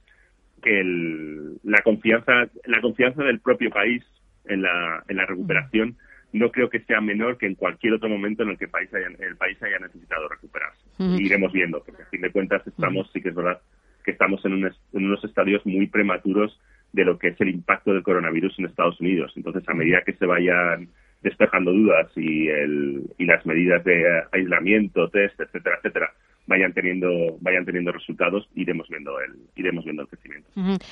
el, 0.63 1.59
la 1.63 1.81
confianza 1.81 2.49
la 2.65 2.81
confianza 2.81 3.23
del 3.23 3.39
propio 3.39 3.69
país 3.69 4.03
en 4.45 4.61
la 4.61 5.03
en 5.07 5.17
la 5.17 5.25
recuperación 5.25 5.97
no 6.33 6.51
creo 6.51 6.69
que 6.69 6.81
sea 6.81 7.01
menor 7.01 7.37
que 7.37 7.45
en 7.45 7.55
cualquier 7.55 7.93
otro 7.93 8.09
momento 8.09 8.43
en 8.43 8.49
el 8.49 8.57
que 8.57 8.65
el 8.65 8.71
país 8.71 8.93
haya, 8.93 9.07
el 9.07 9.37
país 9.37 9.61
haya 9.63 9.79
necesitado 9.79 10.27
recuperarse. 10.27 10.81
Iremos 10.99 11.53
viendo 11.53 11.81
porque 11.83 12.03
a 12.03 12.05
fin 12.07 12.21
de 12.21 12.31
cuentas 12.31 12.65
estamos 12.67 13.09
sí 13.13 13.21
que 13.21 13.29
es 13.29 13.35
verdad 13.35 13.61
que 14.03 14.11
estamos 14.11 14.43
en, 14.45 14.63
en 14.63 14.71
unos 14.93 15.23
estadios 15.23 15.65
muy 15.65 15.87
prematuros 15.87 16.59
de 16.93 17.05
lo 17.05 17.17
que 17.17 17.29
es 17.29 17.41
el 17.41 17.49
impacto 17.49 17.93
del 17.93 18.03
coronavirus 18.03 18.57
en 18.59 18.65
Estados 18.65 18.99
Unidos. 18.99 19.33
Entonces, 19.35 19.63
a 19.67 19.73
medida 19.73 20.03
que 20.05 20.13
se 20.13 20.25
vayan 20.25 20.89
despejando 21.21 21.71
dudas 21.71 22.11
y, 22.15 22.47
el, 22.47 23.03
y 23.17 23.25
las 23.25 23.45
medidas 23.45 23.83
de 23.83 24.05
aislamiento, 24.31 25.09
test, 25.09 25.39
etcétera, 25.39 25.77
etcétera, 25.77 26.11
vayan 26.47 26.73
teniendo 26.73 27.37
vayan 27.41 27.65
teniendo 27.65 27.91
resultados 27.91 28.47
iremos 28.55 28.87
viendo 28.89 29.11
el 29.19 29.49
iremos 29.55 29.83
viendo 29.83 30.03
el 30.03 30.07
crecimiento. 30.07 30.49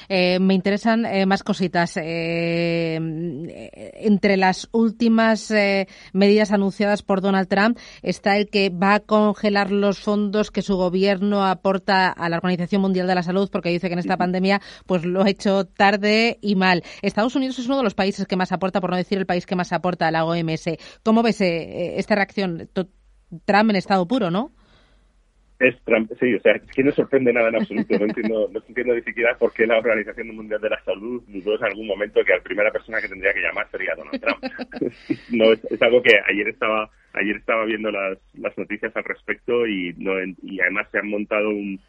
Eh, 0.09 0.39
me 0.39 0.53
interesan 0.53 1.05
eh, 1.05 1.25
más 1.25 1.43
cositas. 1.43 1.97
Eh, 1.97 2.99
entre 3.93 4.37
las 4.37 4.69
últimas 4.71 5.53
medidas 6.13 6.51
anunciadas 6.51 7.01
por 7.01 7.21
Donald 7.21 7.47
Trump 7.47 7.77
está 8.01 8.37
el 8.37 8.49
que 8.49 8.69
va 8.69 8.95
a 8.95 8.99
congelar 8.99 9.71
los 9.71 9.99
fondos 9.99 10.51
que 10.51 10.61
su 10.61 10.75
gobierno 10.75 11.45
aporta 11.45 12.09
a 12.09 12.29
la 12.29 12.37
Organización 12.37 12.81
Mundial 12.81 13.07
de 13.07 13.15
la 13.15 13.23
Salud 13.23 13.49
porque 13.51 13.69
dice 13.69 13.87
que 13.87 13.93
en 13.93 13.99
esta 13.99 14.17
pandemia 14.17 14.61
pues 14.85 15.05
lo 15.05 15.23
ha 15.23 15.29
hecho 15.29 15.65
tarde 15.65 16.37
y 16.41 16.55
mal. 16.55 16.83
Estados 17.01 17.35
Unidos 17.35 17.57
es 17.59 17.67
uno 17.67 17.77
de 17.77 17.83
los 17.83 17.95
países 17.95 18.27
que 18.27 18.35
más 18.35 18.51
aporta 18.51 18.81
por 18.81 18.91
no 18.91 18.97
decir 18.97 19.17
el 19.17 19.25
país 19.25 19.45
que 19.45 19.55
más 19.55 19.71
aporta 19.71 20.07
a 20.07 20.11
la 20.11 20.25
OMS 20.25 20.69
cómo 21.03 21.23
ves 21.23 21.39
esta 21.41 22.15
reacción 22.15 22.69
Trump 23.45 23.69
en 23.69 23.75
estado 23.75 24.07
puro 24.07 24.29
no 24.29 24.51
es 25.59 25.75
sí, 26.19 26.33
o 26.33 26.39
sea, 26.41 26.53
es 26.53 26.63
que 26.73 26.83
no 26.83 26.91
sorprende 26.91 27.31
nada 27.31 27.49
en 27.49 27.55
absoluto. 27.55 27.97
No 27.97 28.05
entiendo, 28.05 28.49
no 28.51 28.61
entiendo 28.67 28.93
ni 28.93 29.01
siquiera 29.03 29.37
por 29.37 29.53
qué 29.53 29.65
la 29.65 29.77
Organización 29.77 30.35
Mundial 30.35 30.59
de 30.59 30.69
la 30.69 30.83
Salud 30.83 31.23
dudó 31.27 31.57
en 31.57 31.65
algún 31.65 31.87
momento 31.87 32.23
que 32.25 32.33
la 32.33 32.41
primera 32.41 32.71
persona 32.71 32.99
que 32.99 33.07
tendría 33.07 33.33
que 33.33 33.41
llamar 33.41 33.67
sería 33.71 33.95
Donald 33.95 34.21
Trump. 34.21 34.43
no, 35.31 35.53
es, 35.53 35.81
algo 35.81 36.01
que 36.01 36.11
ayer 36.29 36.49
estaba 36.49 36.89
ayer 37.13 37.37
estaba 37.37 37.63
viendo 37.63 37.89
las, 37.89 38.17
las 38.33 38.57
noticias 38.57 38.95
al 38.95 39.05
respecto 39.05 39.65
y 39.65 39.93
no 39.97 40.13
y 40.43 40.59
además 40.59 40.87
se 40.91 40.99
han 40.99 41.09
montado 41.09 41.49
un 41.49 41.79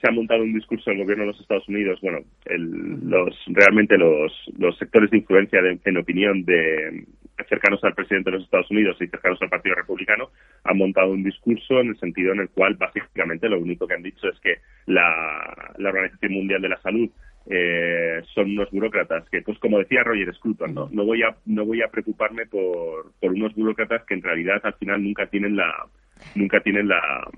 se 0.00 0.08
ha 0.08 0.12
montado 0.12 0.42
un 0.42 0.54
discurso 0.54 0.90
en 0.90 0.98
el 0.98 1.02
gobierno 1.02 1.24
de 1.24 1.32
los 1.32 1.40
Estados 1.40 1.68
Unidos, 1.68 2.00
bueno, 2.00 2.20
los 2.46 3.36
realmente 3.48 3.98
los, 3.98 4.32
los 4.56 4.78
sectores 4.78 5.10
de 5.10 5.18
influencia 5.18 5.60
en 5.84 5.96
opinión 5.98 6.42
de 6.44 7.04
cercanos 7.48 7.82
al 7.84 7.94
presidente 7.94 8.30
de 8.30 8.36
los 8.36 8.44
Estados 8.44 8.70
Unidos 8.70 8.96
y 9.00 9.06
cercanos 9.06 9.40
al 9.42 9.48
Partido 9.48 9.74
Republicano 9.74 10.30
han 10.64 10.76
montado 10.76 11.10
un 11.10 11.22
discurso 11.22 11.80
en 11.80 11.88
el 11.88 11.98
sentido 11.98 12.32
en 12.32 12.40
el 12.40 12.48
cual 12.50 12.74
básicamente 12.74 13.48
lo 13.48 13.58
único 13.58 13.86
que 13.86 13.94
han 13.94 14.02
dicho 14.02 14.28
es 14.28 14.38
que 14.40 14.58
la, 14.86 15.72
la 15.78 15.88
Organización 15.88 16.32
Mundial 16.32 16.62
de 16.62 16.68
la 16.68 16.80
Salud 16.80 17.08
eh, 17.48 18.22
son 18.34 18.50
unos 18.50 18.70
burócratas 18.70 19.28
que, 19.30 19.42
pues 19.42 19.58
como 19.58 19.78
decía 19.78 20.04
Roger 20.04 20.32
Scruton, 20.34 20.74
no, 20.74 21.04
voy 21.04 21.22
a 21.22 21.34
no 21.46 21.64
voy 21.64 21.82
a 21.82 21.88
preocuparme 21.88 22.46
por, 22.46 23.12
por 23.20 23.32
unos 23.32 23.54
burócratas 23.54 24.04
que 24.04 24.14
en 24.14 24.22
realidad 24.22 24.60
al 24.62 24.74
final 24.74 25.02
nunca 25.02 25.26
tienen 25.26 25.56
la 25.56 25.86
nunca 26.34 26.60
tienen 26.60 26.88
la 26.88 27.28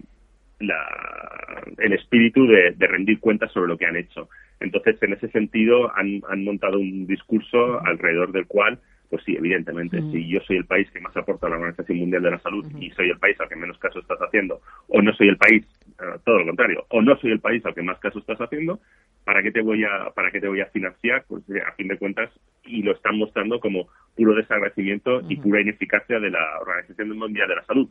el 1.78 1.92
espíritu 1.92 2.46
de, 2.46 2.74
rendir 2.78 3.20
cuentas 3.20 3.52
sobre 3.52 3.68
lo 3.68 3.78
que 3.78 3.86
han 3.86 3.96
hecho. 3.96 4.28
Entonces, 4.60 4.96
en 5.02 5.12
ese 5.14 5.28
sentido, 5.30 5.90
han, 5.96 6.22
montado 6.44 6.78
un 6.78 7.06
discurso 7.06 7.84
alrededor 7.84 8.32
del 8.32 8.46
cual, 8.46 8.78
pues 9.12 9.24
sí, 9.24 9.36
evidentemente, 9.36 10.00
si 10.10 10.26
yo 10.26 10.40
soy 10.40 10.56
el 10.56 10.64
país 10.64 10.90
que 10.90 10.98
más 10.98 11.14
aporta 11.14 11.46
a 11.46 11.50
la 11.50 11.56
Organización 11.56 11.98
Mundial 11.98 12.22
de 12.22 12.30
la 12.30 12.38
Salud 12.38 12.64
y 12.80 12.88
soy 12.92 13.10
el 13.10 13.18
país 13.18 13.38
al 13.38 13.48
que 13.50 13.56
menos 13.56 13.76
caso 13.76 13.98
estás 13.98 14.18
haciendo, 14.20 14.62
o 14.88 15.02
no 15.02 15.12
soy 15.12 15.28
el 15.28 15.36
país, 15.36 15.66
eh, 16.00 16.18
todo 16.24 16.38
lo 16.38 16.46
contrario, 16.46 16.86
o 16.88 17.02
no 17.02 17.14
soy 17.18 17.32
el 17.32 17.40
país 17.40 17.62
al 17.66 17.74
que 17.74 17.82
más 17.82 17.98
caso 17.98 18.20
estás 18.20 18.38
haciendo, 18.40 18.80
¿para 19.22 19.42
qué 19.42 19.52
te 19.52 19.60
voy 19.60 19.84
a, 19.84 20.08
para 20.14 20.30
qué 20.30 20.40
te 20.40 20.48
voy 20.48 20.62
a 20.62 20.66
financiar? 20.70 21.26
Pues 21.28 21.42
eh, 21.50 21.60
a 21.60 21.72
fin 21.72 21.88
de 21.88 21.98
cuentas, 21.98 22.30
y 22.64 22.82
lo 22.82 22.92
están 22.92 23.18
mostrando 23.18 23.60
como 23.60 23.86
puro 24.16 24.34
desagradecimiento 24.34 25.20
y 25.28 25.36
pura 25.36 25.60
ineficacia 25.60 26.18
de 26.18 26.30
la 26.30 26.60
Organización 26.62 27.10
Mundial 27.10 27.48
de 27.48 27.56
la 27.56 27.64
Salud. 27.64 27.90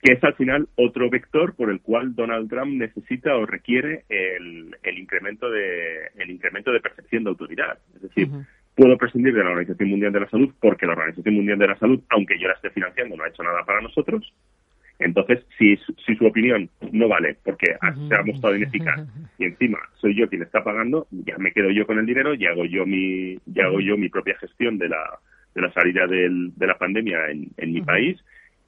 que 0.00 0.12
es 0.12 0.24
al 0.24 0.34
final 0.34 0.68
otro 0.76 1.10
vector 1.10 1.54
por 1.56 1.70
el 1.70 1.80
cual 1.80 2.14
Donald 2.14 2.48
Trump 2.48 2.72
necesita 2.72 3.36
o 3.36 3.44
requiere 3.44 4.04
el, 4.08 4.74
el 4.82 4.98
incremento 4.98 5.50
de 5.50 6.06
el 6.16 6.30
incremento 6.30 6.70
de 6.70 6.80
percepción 6.80 7.24
de 7.24 7.30
autoridad. 7.30 7.78
Es 7.96 8.02
decir, 8.02 8.28
puedo 8.78 8.96
prescindir 8.96 9.34
de 9.34 9.42
la 9.42 9.50
Organización 9.50 9.90
Mundial 9.90 10.12
de 10.12 10.20
la 10.20 10.30
Salud 10.30 10.54
porque 10.60 10.86
la 10.86 10.92
Organización 10.92 11.34
Mundial 11.34 11.58
de 11.58 11.66
la 11.66 11.78
Salud, 11.78 12.00
aunque 12.10 12.38
yo 12.38 12.46
la 12.46 12.54
esté 12.54 12.70
financiando, 12.70 13.16
no 13.16 13.24
ha 13.24 13.28
hecho 13.28 13.42
nada 13.42 13.64
para 13.66 13.80
nosotros. 13.80 14.32
Entonces, 15.00 15.44
si, 15.58 15.76
si 16.06 16.14
su 16.14 16.24
opinión 16.24 16.70
no 16.92 17.08
vale 17.08 17.36
porque 17.44 17.74
se 18.08 18.14
ha 18.14 18.22
mostrado 18.22 18.54
ineficaz 18.54 19.00
y 19.36 19.46
encima 19.46 19.78
soy 20.00 20.14
yo 20.14 20.28
quien 20.28 20.42
está 20.42 20.62
pagando, 20.62 21.08
ya 21.10 21.36
me 21.38 21.50
quedo 21.50 21.70
yo 21.70 21.86
con 21.86 21.98
el 21.98 22.06
dinero 22.06 22.34
y 22.34 22.46
hago 22.46 22.64
yo 22.66 22.86
mi, 22.86 23.36
ya 23.46 23.64
hago 23.64 23.80
yo 23.80 23.96
mi 23.96 24.08
propia 24.08 24.38
gestión 24.38 24.78
de 24.78 24.88
la, 24.88 25.18
de 25.56 25.62
la 25.62 25.72
salida 25.72 26.06
del, 26.06 26.52
de 26.54 26.66
la 26.66 26.78
pandemia 26.78 27.30
en, 27.30 27.48
en 27.56 27.72
mi 27.72 27.82
país 27.82 28.16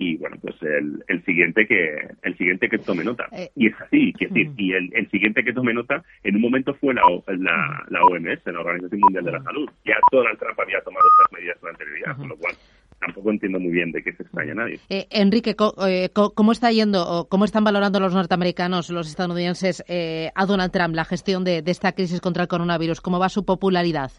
y 0.00 0.16
bueno 0.16 0.36
pues 0.40 0.56
el, 0.62 1.04
el 1.08 1.24
siguiente 1.24 1.66
que 1.66 1.94
el 2.22 2.36
siguiente 2.38 2.68
que 2.70 2.78
tome 2.78 3.04
nota 3.04 3.28
eh, 3.32 3.50
y 3.54 3.68
es 3.68 3.74
así 3.80 4.12
quiero 4.14 4.34
decir 4.34 4.50
y 4.56 4.72
el, 4.72 4.90
el, 4.94 5.10
siguiente 5.10 5.44
que 5.44 5.52
tome 5.52 5.74
nota 5.74 6.02
en 6.24 6.36
un 6.36 6.40
momento 6.40 6.74
fue 6.74 6.94
la, 6.94 7.02
la, 7.26 7.84
la 7.90 8.02
OMS 8.04 8.40
la 8.46 8.60
Organización 8.60 9.00
Mundial 9.00 9.24
de 9.26 9.32
la 9.32 9.42
Salud 9.42 9.68
ya 9.84 9.96
Donald 10.10 10.38
Trump 10.38 10.58
había 10.58 10.80
tomado 10.80 11.04
estas 11.06 11.38
medidas 11.38 11.58
con 11.58 11.68
anterioridad 11.68 12.16
con 12.16 12.28
lo 12.30 12.36
cual 12.38 12.54
tampoco 12.98 13.30
entiendo 13.30 13.60
muy 13.60 13.72
bien 13.72 13.92
de 13.92 14.02
qué 14.02 14.12
se 14.12 14.22
extraña 14.22 14.52
nadie. 14.54 14.78
Eh, 14.90 15.06
Enrique, 15.10 15.56
eh, 15.86 16.10
¿cómo 16.12 16.52
está 16.52 16.70
yendo 16.70 17.02
o 17.02 17.28
cómo 17.28 17.46
están 17.46 17.64
valorando 17.64 17.98
los 17.98 18.12
norteamericanos, 18.12 18.90
los 18.90 19.08
estadounidenses, 19.08 19.82
eh, 19.88 20.30
a 20.34 20.44
Donald 20.44 20.70
Trump 20.70 20.94
la 20.94 21.06
gestión 21.06 21.42
de, 21.42 21.62
de, 21.62 21.70
esta 21.70 21.92
crisis 21.92 22.20
contra 22.20 22.42
el 22.42 22.48
coronavirus? 22.48 23.00
¿Cómo 23.00 23.18
va 23.18 23.30
su 23.30 23.46
popularidad? 23.46 24.10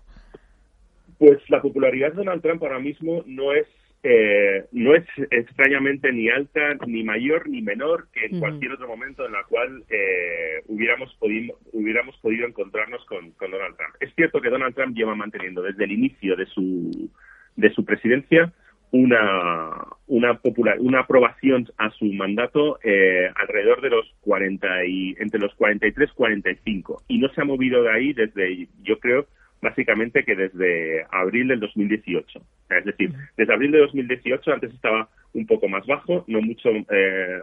Pues 1.20 1.38
la 1.50 1.62
popularidad 1.62 2.10
de 2.10 2.16
Donald 2.16 2.42
Trump 2.42 2.64
ahora 2.64 2.80
mismo 2.80 3.24
no 3.28 3.54
es 3.54 3.68
eh, 4.04 4.66
no 4.72 4.96
es 4.96 5.06
extrañamente 5.30 6.12
ni 6.12 6.28
alta, 6.30 6.76
ni 6.88 7.04
mayor, 7.04 7.48
ni 7.48 7.62
menor 7.62 8.08
que 8.12 8.26
en 8.26 8.40
cualquier 8.40 8.72
otro 8.72 8.88
momento 8.88 9.26
en 9.28 9.36
el 9.36 9.46
cual 9.48 9.84
eh, 9.90 10.64
hubiéramos, 10.68 11.14
podido, 11.16 11.58
hubiéramos 11.72 12.18
podido 12.18 12.48
encontrarnos 12.48 13.06
con, 13.06 13.32
con, 13.32 13.52
Donald 13.52 13.78
Trump. 13.78 13.96
Es 14.00 14.14
cierto 14.16 14.42
que 14.42 14.50
Donald 14.50 14.74
Trump 14.74 14.96
lleva 14.96 15.14
manteniendo 15.14 15.62
desde 15.62 15.84
el 15.84 15.92
inicio 15.92 16.36
de 16.36 16.48
su, 16.48 17.12
de 17.56 17.70
su 17.74 17.86
presidencia 17.86 18.52
una, 18.92 19.72
una, 20.08 20.34
popular, 20.40 20.78
una 20.80 21.02
aprobación 21.02 21.68
a 21.78 21.92
su 21.92 22.06
mandato 22.06 22.80
eh, 22.84 23.30
alrededor 23.36 23.82
de 23.82 23.90
los 23.92 24.06
40 24.22 24.86
y, 24.86 25.16
entre 25.20 25.40
los 25.40 25.54
43 25.56 26.10
y 26.10 26.14
45 26.14 27.04
y 27.08 27.20
no 27.20 27.30
se 27.30 27.42
ha 27.42 27.46
movido 27.46 27.84
de 27.84 27.92
ahí 27.92 28.14
desde, 28.14 28.68
yo 28.82 29.00
creo, 29.00 29.28
básicamente 29.62 30.24
que 30.24 30.36
desde 30.36 31.06
abril 31.12 31.50
del 31.50 31.60
2018. 31.60 32.42
Es 32.78 32.86
decir, 32.86 33.12
desde 33.38 33.54
abril 33.54 33.72
de 33.72 33.80
2018 33.80 34.54
antes 34.54 34.74
estaba 34.74 35.10
un 35.34 35.46
poco 35.46 35.68
más 35.68 35.86
bajo, 35.86 36.26
no 36.28 36.42
mucho 36.42 36.70
eh, 36.70 37.40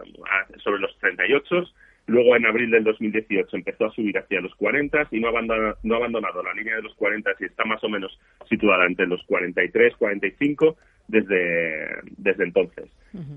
sobre 0.63 0.79
los 0.79 0.97
38, 0.99 1.65
Luego, 2.09 2.35
en 2.35 2.45
abril 2.47 2.71
del 2.71 2.83
2018, 2.83 3.55
empezó 3.55 3.85
a 3.85 3.91
subir 3.91 4.17
hacia 4.17 4.41
los 4.41 4.55
40 4.55 5.09
y 5.11 5.19
no 5.19 5.27
ha, 5.27 5.29
abandonado, 5.29 5.77
no 5.83 5.93
ha 5.93 5.97
abandonado 5.97 6.41
la 6.41 6.53
línea 6.53 6.75
de 6.75 6.81
los 6.81 6.95
40 6.95 7.29
y 7.39 7.45
está 7.45 7.63
más 7.65 7.83
o 7.83 7.89
menos 7.89 8.19
situada 8.49 8.87
entre 8.87 9.05
los 9.05 9.21
43, 9.27 9.95
45 9.95 10.75
desde, 11.07 11.87
desde 12.17 12.43
entonces. 12.45 12.85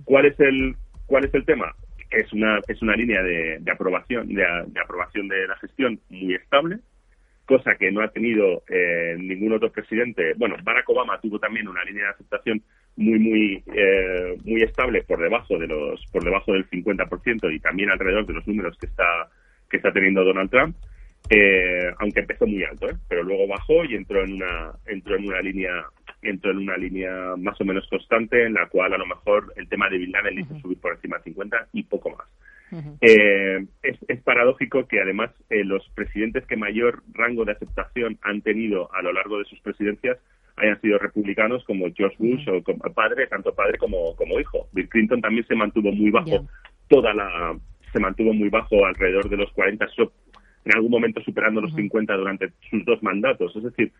¿Cuál 0.04 0.24
es 0.24 0.40
el 0.40 0.74
cuál 1.06 1.26
es 1.26 1.34
el 1.34 1.44
tema? 1.44 1.74
Es 2.10 2.32
una 2.32 2.60
es 2.66 2.80
una 2.80 2.96
línea 2.96 3.22
de, 3.22 3.58
de 3.60 3.70
aprobación 3.70 4.28
de, 4.28 4.42
de, 4.66 4.80
aprobación 4.80 5.28
de 5.28 5.46
la 5.46 5.56
gestión 5.56 6.00
muy 6.08 6.34
estable, 6.34 6.78
cosa 7.46 7.74
que 7.76 7.90
no 7.90 8.02
ha 8.02 8.08
tenido 8.08 8.62
eh, 8.68 9.16
ningún 9.18 9.52
otro 9.52 9.70
presidente. 9.70 10.34
Bueno, 10.36 10.56
Barack 10.62 10.88
Obama 10.88 11.20
tuvo 11.20 11.38
también 11.38 11.68
una 11.68 11.84
línea 11.84 12.04
de 12.04 12.10
aceptación 12.10 12.62
muy 12.96 13.18
muy 13.18 13.64
eh, 13.74 14.36
muy 14.44 14.62
estable 14.62 15.02
por 15.02 15.20
debajo 15.20 15.58
de 15.58 15.66
los 15.66 16.04
por 16.12 16.24
debajo 16.24 16.52
del 16.52 16.68
50% 16.68 17.54
y 17.54 17.60
también 17.60 17.90
alrededor 17.90 18.26
de 18.26 18.34
los 18.34 18.46
números 18.46 18.76
que 18.78 18.86
está 18.86 19.30
que 19.70 19.78
está 19.78 19.92
teniendo 19.92 20.24
Donald 20.24 20.50
Trump 20.50 20.76
eh, 21.30 21.90
aunque 22.00 22.20
empezó 22.20 22.46
muy 22.46 22.62
alto 22.64 22.90
¿eh? 22.90 22.96
pero 23.08 23.22
luego 23.22 23.46
bajó 23.46 23.84
y 23.84 23.94
entró 23.94 24.22
en 24.22 24.34
una 24.34 24.72
entró 24.86 25.16
en 25.16 25.26
una 25.26 25.40
línea 25.40 25.86
entró 26.20 26.50
en 26.50 26.58
una 26.58 26.76
línea 26.76 27.34
más 27.38 27.58
o 27.60 27.64
menos 27.64 27.86
constante 27.88 28.44
en 28.44 28.54
la 28.54 28.66
cual 28.66 28.92
a 28.92 28.98
lo 28.98 29.06
mejor 29.06 29.52
el 29.56 29.68
tema 29.68 29.88
de 29.88 29.98
Bill 29.98 30.12
le 30.12 30.40
hizo 30.42 30.58
subir 30.58 30.78
por 30.78 30.92
encima 30.92 31.16
de 31.16 31.24
50 31.24 31.68
y 31.72 31.84
poco 31.84 32.10
más 32.10 32.28
eh, 33.00 33.66
es, 33.82 33.98
es, 34.08 34.22
paradójico 34.22 34.86
que 34.86 35.00
además 35.00 35.30
eh, 35.50 35.64
los 35.64 35.86
presidentes 35.94 36.46
que 36.46 36.56
mayor 36.56 37.02
rango 37.12 37.44
de 37.44 37.52
aceptación 37.52 38.18
han 38.22 38.40
tenido 38.40 38.92
a 38.94 39.02
lo 39.02 39.12
largo 39.12 39.38
de 39.38 39.44
sus 39.44 39.60
presidencias 39.60 40.18
hayan 40.56 40.80
sido 40.80 40.98
republicanos 40.98 41.64
como 41.64 41.86
George 41.94 42.16
Bush 42.18 42.48
o 42.48 42.62
como 42.62 42.80
padre, 42.94 43.26
tanto 43.26 43.54
padre 43.54 43.78
como, 43.78 44.14
como 44.16 44.38
hijo. 44.38 44.68
Bill 44.72 44.88
Clinton 44.88 45.20
también 45.20 45.46
se 45.46 45.54
mantuvo 45.54 45.92
muy 45.92 46.10
bajo, 46.10 46.46
toda 46.88 47.14
la 47.14 47.56
se 47.92 48.00
mantuvo 48.00 48.32
muy 48.32 48.48
bajo 48.48 48.86
alrededor 48.86 49.28
de 49.28 49.36
los 49.36 49.52
40, 49.52 49.86
en 50.64 50.74
algún 50.74 50.90
momento 50.90 51.20
superando 51.22 51.60
los 51.60 51.74
50 51.74 52.14
durante 52.14 52.52
sus 52.70 52.84
dos 52.86 53.02
mandatos. 53.02 53.54
Es 53.54 53.64
decir, 53.64 53.92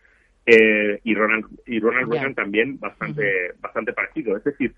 eh, 0.46 1.01
y 1.05 1.14
Ronald, 1.14 1.46
y 1.66 1.79
Ronald 1.79 2.11
Reagan 2.11 2.35
también 2.35 2.79
bastante, 2.79 3.53
bastante 3.61 3.92
parecido. 3.92 4.37
Es 4.37 4.44
decir, 4.44 4.75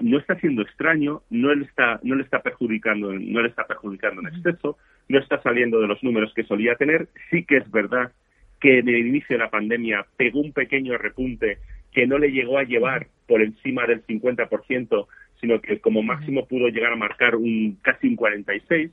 no 0.00 0.18
está 0.18 0.38
siendo 0.40 0.62
extraño, 0.62 1.22
no 1.30 1.54
le 1.54 1.64
está, 1.64 2.00
no 2.02 2.14
le 2.14 2.22
está 2.22 2.40
perjudicando, 2.40 3.12
no 3.12 3.42
le 3.42 3.48
está 3.48 3.66
perjudicando 3.66 4.20
en 4.20 4.34
exceso, 4.34 4.76
no 5.08 5.18
está 5.18 5.40
saliendo 5.42 5.80
de 5.80 5.88
los 5.88 6.02
números 6.02 6.32
que 6.34 6.44
solía 6.44 6.76
tener. 6.76 7.08
Sí 7.30 7.44
que 7.44 7.58
es 7.58 7.70
verdad 7.70 8.12
que 8.60 8.78
en 8.78 8.88
el 8.88 9.06
inicio 9.06 9.36
de 9.36 9.44
la 9.44 9.50
pandemia 9.50 10.06
pegó 10.16 10.40
un 10.40 10.52
pequeño 10.52 10.96
repunte 10.98 11.58
que 11.92 12.06
no 12.06 12.18
le 12.18 12.32
llegó 12.32 12.58
a 12.58 12.64
llevar 12.64 13.06
por 13.26 13.40
encima 13.42 13.86
del 13.86 14.04
50%, 14.06 15.06
sino 15.40 15.60
que 15.60 15.80
como 15.80 16.02
máximo 16.02 16.46
pudo 16.46 16.68
llegar 16.68 16.92
a 16.92 16.96
marcar 16.96 17.36
un 17.36 17.78
casi 17.82 18.08
un 18.08 18.16
46, 18.16 18.90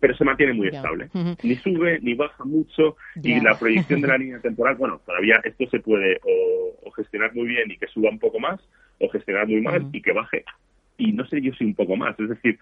pero 0.00 0.16
se 0.16 0.24
mantiene 0.24 0.52
muy 0.52 0.66
estable. 0.66 1.08
Ni 1.42 1.54
sube 1.54 2.00
ni 2.02 2.14
baja 2.14 2.44
mucho 2.44 2.96
y 3.22 3.40
la 3.40 3.56
proyección 3.56 4.00
de 4.00 4.08
la 4.08 4.18
línea 4.18 4.40
temporal, 4.40 4.74
bueno, 4.74 5.00
todavía 5.06 5.40
esto 5.44 5.68
se 5.70 5.78
puede 5.78 6.20
o, 6.24 6.90
gestionar 6.90 7.32
muy 7.34 7.46
bien 7.46 7.70
y 7.70 7.78
que 7.78 7.86
suba 7.86 8.10
un 8.10 8.18
poco 8.18 8.38
más, 8.38 8.60
o 8.98 9.08
gestionar 9.08 9.46
muy 9.46 9.60
mal 9.60 9.88
y 9.92 10.02
que 10.02 10.12
baje. 10.12 10.44
Y 10.98 11.12
no 11.12 11.26
sé 11.26 11.40
yo 11.40 11.52
si 11.54 11.64
un 11.64 11.74
poco 11.74 11.96
más. 11.96 12.18
Es 12.18 12.28
decir, 12.28 12.58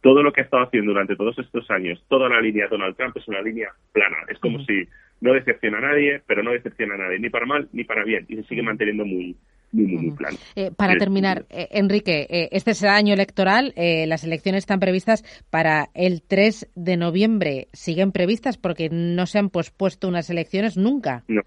todo 0.00 0.22
lo 0.22 0.32
que 0.32 0.40
ha 0.40 0.44
estado 0.44 0.64
haciendo 0.64 0.92
durante 0.92 1.16
todos 1.16 1.38
estos 1.38 1.70
años, 1.70 2.02
toda 2.08 2.28
la 2.28 2.40
línea 2.40 2.64
de 2.64 2.70
Donald 2.70 2.96
Trump 2.96 3.16
es 3.16 3.28
una 3.28 3.42
línea 3.42 3.68
plana. 3.92 4.16
Es 4.28 4.38
como 4.38 4.58
si 4.64 4.88
no 5.20 5.32
decepciona 5.32 5.78
a 5.78 5.92
nadie, 5.92 6.22
pero 6.26 6.42
no 6.42 6.52
decepciona 6.52 6.94
a 6.94 6.98
nadie, 6.98 7.18
ni 7.18 7.30
para 7.30 7.46
mal 7.46 7.68
ni 7.72 7.84
para 7.84 8.04
bien. 8.04 8.26
Y 8.28 8.36
se 8.36 8.44
sigue 8.44 8.62
manteniendo 8.62 9.04
muy, 9.04 9.36
muy, 9.72 9.86
muy, 9.86 10.10
plano. 10.12 10.36
Eh, 10.56 10.70
para 10.76 10.96
terminar, 10.96 11.46
eh, 11.50 11.68
Enrique, 11.72 12.26
eh, 12.28 12.48
este 12.52 12.74
será 12.74 12.96
año 12.96 13.14
electoral. 13.14 13.72
las 13.76 14.24
elecciones 14.24 14.60
están 14.60 14.80
previstas 14.80 15.24
para 15.50 15.88
el 15.94 16.22
3 16.22 16.70
de 16.74 16.96
noviembre. 16.96 17.68
¿Siguen 17.72 18.12
previstas 18.12 18.58
porque 18.58 18.88
no 18.90 19.26
se 19.26 19.38
han 19.38 19.50
pospuesto 19.50 20.08
unas 20.08 20.30
elecciones 20.30 20.76
nunca? 20.76 21.24
No, 21.28 21.42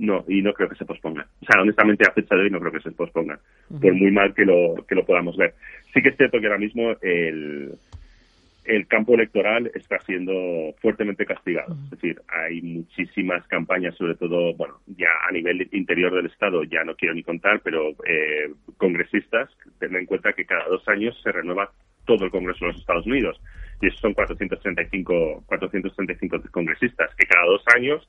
no, 0.00 0.24
y 0.28 0.42
no 0.42 0.52
creo 0.52 0.68
que 0.68 0.76
se 0.76 0.84
posponga. 0.84 1.26
O 1.42 1.46
sea, 1.46 1.62
honestamente, 1.62 2.04
a 2.06 2.12
fecha 2.12 2.34
de 2.34 2.42
hoy 2.42 2.50
no 2.50 2.60
creo 2.60 2.72
que 2.72 2.80
se 2.80 2.90
posponga, 2.92 3.38
por 3.80 3.94
muy 3.94 4.10
mal 4.10 4.34
que 4.34 4.44
lo, 4.44 4.84
que 4.88 4.94
lo 4.94 5.04
podamos 5.04 5.36
ver. 5.36 5.54
Sí 5.92 6.02
que 6.02 6.08
es 6.10 6.16
cierto 6.16 6.40
que 6.40 6.46
ahora 6.46 6.58
mismo 6.58 6.96
el, 7.02 7.74
el 8.64 8.86
campo 8.86 9.14
electoral 9.14 9.70
está 9.74 9.98
siendo 10.00 10.74
fuertemente 10.80 11.26
castigado. 11.26 11.74
Es 11.84 11.90
decir, 11.90 12.20
hay 12.28 12.62
muchísimas 12.62 13.46
campañas, 13.46 13.96
sobre 13.96 14.14
todo, 14.14 14.54
bueno, 14.54 14.78
ya 14.86 15.08
a 15.28 15.32
nivel 15.32 15.68
interior 15.72 16.14
del 16.14 16.26
Estado, 16.26 16.64
ya 16.64 16.84
no 16.84 16.94
quiero 16.94 17.14
ni 17.14 17.22
contar, 17.22 17.60
pero 17.62 17.90
eh, 18.06 18.52
congresistas, 18.76 19.50
ten 19.78 19.96
en 19.96 20.06
cuenta 20.06 20.32
que 20.32 20.46
cada 20.46 20.66
dos 20.66 20.86
años 20.88 21.18
se 21.22 21.32
renueva 21.32 21.70
todo 22.06 22.24
el 22.24 22.30
Congreso 22.30 22.64
de 22.64 22.72
los 22.72 22.80
Estados 22.80 23.06
Unidos. 23.06 23.40
Y 23.82 23.88
esos 23.88 24.00
son 24.00 24.14
435, 24.14 25.44
435 25.46 26.40
congresistas 26.50 27.14
que 27.16 27.26
cada 27.26 27.46
dos 27.46 27.62
años 27.74 28.08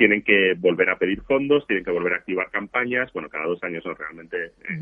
tienen 0.00 0.22
que 0.22 0.54
volver 0.54 0.88
a 0.88 0.96
pedir 0.96 1.20
fondos, 1.20 1.66
tienen 1.66 1.84
que 1.84 1.90
volver 1.90 2.14
a 2.14 2.16
activar 2.16 2.50
campañas. 2.50 3.12
Bueno, 3.12 3.28
cada 3.28 3.44
dos 3.44 3.62
años 3.62 3.82
son 3.82 3.94
realmente 3.96 4.46
eh, 4.46 4.80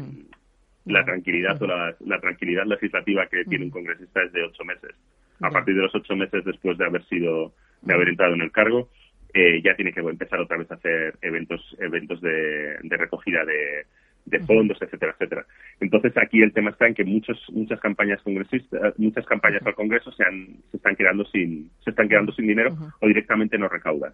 la 0.85 1.05
tranquilidad 1.05 1.61
o 1.61 1.67
la, 1.67 2.21
tranquilidad 2.21 2.67
legislativa 2.67 3.27
que 3.27 3.45
tiene 3.45 3.65
un 3.65 3.73
congresista 3.73 4.23
es 4.23 4.33
de 4.33 4.45
ocho 4.45 4.65
meses. 4.65 4.93
A 5.41 5.51
partir 5.51 5.75
de 5.75 5.83
los 5.83 5.93
ocho 5.93 6.15
meses 6.15 6.45
después 6.45 6.79
de 6.79 6.85
haber 6.85 7.05
sido, 7.07 7.53
de 7.83 7.95
haber 7.95 8.11
entrado 8.11 8.35
en 8.35 8.43
el 8.43 8.53
cargo, 8.53 8.91
eh, 9.35 9.61
ya 9.61 9.75
tiene 9.75 9.93
que 9.93 9.99
empezar 9.99 10.39
otra 10.39 10.57
vez 10.57 10.71
a 10.71 10.77
hacer 10.77 11.17
eventos, 11.21 11.77
eventos 11.81 12.21
de 12.21 12.79
recogida 12.97 13.45
de, 13.45 13.87
de 14.29 14.41
fondos, 14.41 14.79
etcétera, 14.81 15.13
etcétera. 15.13 15.47
Entonces 15.81 16.13
aquí 16.17 16.43
el 16.43 16.53
tema 16.53 16.71
está 16.71 16.87
en 16.87 16.95
que 16.95 17.05
muchos, 17.05 17.39
muchas 17.53 17.81
campañas 17.81 18.23
congresistas, 18.23 18.99
muchas 18.99 19.27
campañas 19.27 19.63
al 19.67 19.75
Congreso 19.75 20.11
se, 20.13 20.25
han, 20.25 20.57
se 20.71 20.77
están 20.77 20.97
quedando 20.97 21.25
sin, 21.27 21.71
se 21.85 21.91
están 21.91 22.09
quedando 22.09 22.33
sin 22.33 22.47
dinero 22.47 22.77
o 23.01 23.07
directamente 23.07 23.59
no 23.59 23.69
recaudan. 23.69 24.13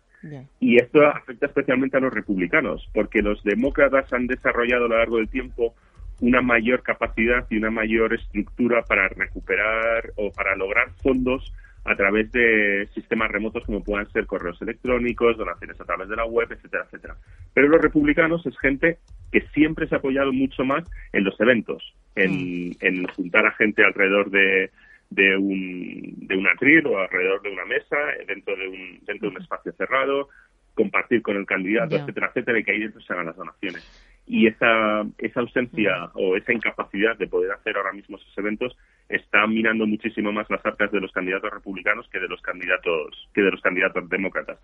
Y 0.61 0.77
esto 0.77 1.07
afecta 1.07 1.47
especialmente 1.47 1.97
a 1.97 2.01
los 2.01 2.13
republicanos, 2.13 2.89
porque 2.93 3.23
los 3.23 3.43
demócratas 3.45 4.13
han 4.13 4.27
desarrollado 4.27 4.87
a 4.87 4.89
lo 4.89 4.99
largo 4.99 5.17
del 5.19 5.29
tiempo 5.29 5.75
una 6.21 6.41
mayor 6.41 6.83
capacidad 6.83 7.47
y 7.51 7.57
una 7.57 7.71
mayor 7.71 8.15
estructura 8.15 8.83
para 8.83 9.09
recuperar 9.09 10.13
o 10.17 10.31
para 10.33 10.57
lograr 10.57 10.91
fondos 11.03 11.53
a 11.85 11.95
través 11.97 12.33
de 12.33 12.89
sistemas 12.95 13.31
remotos 13.31 13.65
como 13.65 13.83
puedan 13.83 14.11
ser 14.11 14.27
correos 14.27 14.61
electrónicos, 14.63 15.37
donaciones 15.37 15.79
a 15.81 15.85
través 15.85 16.09
de 16.09 16.17
la 16.17 16.25
web, 16.25 16.51
etcétera, 16.51 16.85
etcétera. 16.87 17.17
Pero 17.53 17.69
los 17.69 17.83
republicanos 17.83 18.45
es 18.47 18.59
gente 18.59 18.99
que 19.35 19.41
siempre 19.53 19.89
se 19.89 19.97
ha 19.97 19.99
apoyado 19.99 20.33
mucho 20.33 20.65
más 20.65 20.85
en 21.13 21.25
los 21.25 21.39
eventos, 21.41 21.83
en, 22.15 22.71
mm. 22.71 23.07
juntar 23.17 23.45
a 23.45 23.51
gente 23.55 23.85
alrededor 23.85 24.31
de, 24.31 24.71
de 25.11 25.37
un, 25.37 26.15
de 26.29 26.37
un 26.37 26.47
atril 26.47 26.87
o 26.87 26.99
alrededor 27.01 27.43
de 27.43 27.51
una 27.51 27.65
mesa, 27.65 27.97
dentro 28.29 28.55
de 28.55 28.69
un, 28.69 29.01
dentro 29.05 29.29
de 29.29 29.35
un 29.35 29.43
espacio 29.43 29.73
cerrado, 29.73 30.29
compartir 30.75 31.21
con 31.21 31.37
el 31.37 31.47
candidato, 31.47 31.97
etcétera, 31.97 32.29
etcétera, 32.29 32.61
y 32.61 32.63
que 32.63 32.71
ahí 32.71 32.79
dentro 32.79 33.01
se 33.01 33.13
hagan 33.13 33.27
las 33.27 33.37
donaciones. 33.37 33.83
Y 34.25 34.47
esa, 34.47 35.05
esa 35.19 35.41
ausencia 35.41 36.11
o 36.15 36.37
esa 36.37 36.53
incapacidad 36.53 37.19
de 37.19 37.27
poder 37.27 37.51
hacer 37.51 37.77
ahora 37.77 37.93
mismo 37.93 38.17
esos 38.17 38.39
eventos 38.39 38.77
está 39.09 39.49
minando 39.49 39.85
muchísimo 39.85 40.31
más 40.31 40.49
las 40.49 40.65
arcas 40.65 40.93
de 40.93 41.01
los 41.01 41.11
candidatos 41.11 41.53
republicanos 41.53 42.09
que 42.09 42.21
de 42.21 42.29
los 42.29 42.41
candidatos 42.41 43.29
que 43.35 43.43
de 43.43 43.51
los 43.51 43.61
candidatos 43.61 44.09
demócratas. 44.09 44.59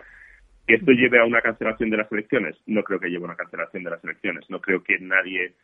¿Que 0.70 0.76
esto 0.76 0.92
lleve 0.92 1.18
a 1.18 1.24
una 1.24 1.40
cancelación 1.40 1.90
de 1.90 1.96
las 1.96 2.12
elecciones? 2.12 2.54
No 2.64 2.85
creo 2.85 3.00
que 3.00 3.09
lleve 3.09 3.24
a 3.24 3.26
una 3.26 3.35
cancelación 3.35 3.83
de 3.83 3.90
las 3.90 4.04
elecciones. 4.04 4.48
No 4.48 4.61
creo 4.61 4.85
que 4.85 5.00
nadie. 5.00 5.54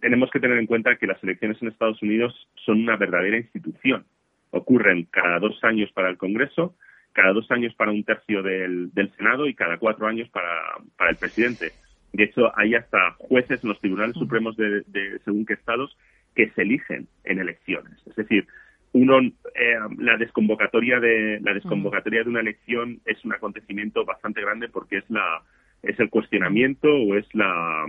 tenemos 0.00 0.30
que 0.30 0.38
tener 0.38 0.58
en 0.58 0.66
cuenta 0.66 0.94
que 0.94 1.08
las 1.08 1.20
elecciones 1.24 1.60
en 1.60 1.66
Estados 1.66 2.00
Unidos 2.02 2.32
son 2.64 2.82
una 2.82 2.96
verdadera 2.96 3.36
institución. 3.36 4.04
Ocurren 4.52 5.06
cada 5.10 5.40
dos 5.40 5.58
años 5.64 5.90
para 5.90 6.08
el 6.08 6.18
Congreso, 6.18 6.76
cada 7.12 7.32
dos 7.32 7.50
años 7.50 7.74
para 7.74 7.90
un 7.90 8.04
tercio 8.04 8.44
del, 8.44 8.92
Senado 9.16 9.48
y 9.48 9.54
cada 9.54 9.78
cuatro 9.78 10.06
años 10.06 10.28
para, 10.28 10.76
para 10.96 11.10
el 11.10 11.16
presidente. 11.16 11.72
De 12.12 12.22
hecho, 12.22 12.56
hay 12.56 12.76
hasta 12.76 13.16
jueces 13.18 13.64
en 13.64 13.70
los 13.70 13.80
tribunales 13.80 14.14
supremos 14.14 14.56
de, 14.56 14.82
de 14.86 15.18
según 15.24 15.44
qué 15.46 15.54
estados 15.54 15.98
que 16.36 16.48
se 16.50 16.62
eligen 16.62 17.08
en 17.24 17.40
elecciones. 17.40 18.00
Es 18.06 18.14
decir, 18.14 18.46
uno, 18.92 19.20
eh, 19.20 19.78
la 19.98 20.16
desconvocatoria 20.16 21.00
de 21.00 21.40
la 21.40 21.54
desconvocatoria 21.54 22.22
de 22.22 22.28
una 22.28 22.40
elección 22.40 23.00
es 23.06 23.24
un 23.24 23.32
acontecimiento 23.32 24.04
bastante 24.04 24.42
grande 24.42 24.68
porque 24.68 24.98
es 24.98 25.10
la 25.10 25.42
es 25.82 25.98
el 25.98 26.10
cuestionamiento 26.10 26.88
o 26.88 27.16
es 27.16 27.26
la 27.34 27.86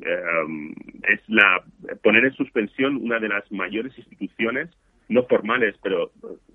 eh, 0.00 0.74
es 1.08 1.20
la 1.28 1.62
poner 2.02 2.24
en 2.24 2.32
suspensión 2.32 2.96
una 2.96 3.18
de 3.18 3.28
las 3.28 3.50
mayores 3.52 3.96
instituciones 3.98 4.70
no 5.08 5.24
formales 5.24 5.74
pero 5.82 6.12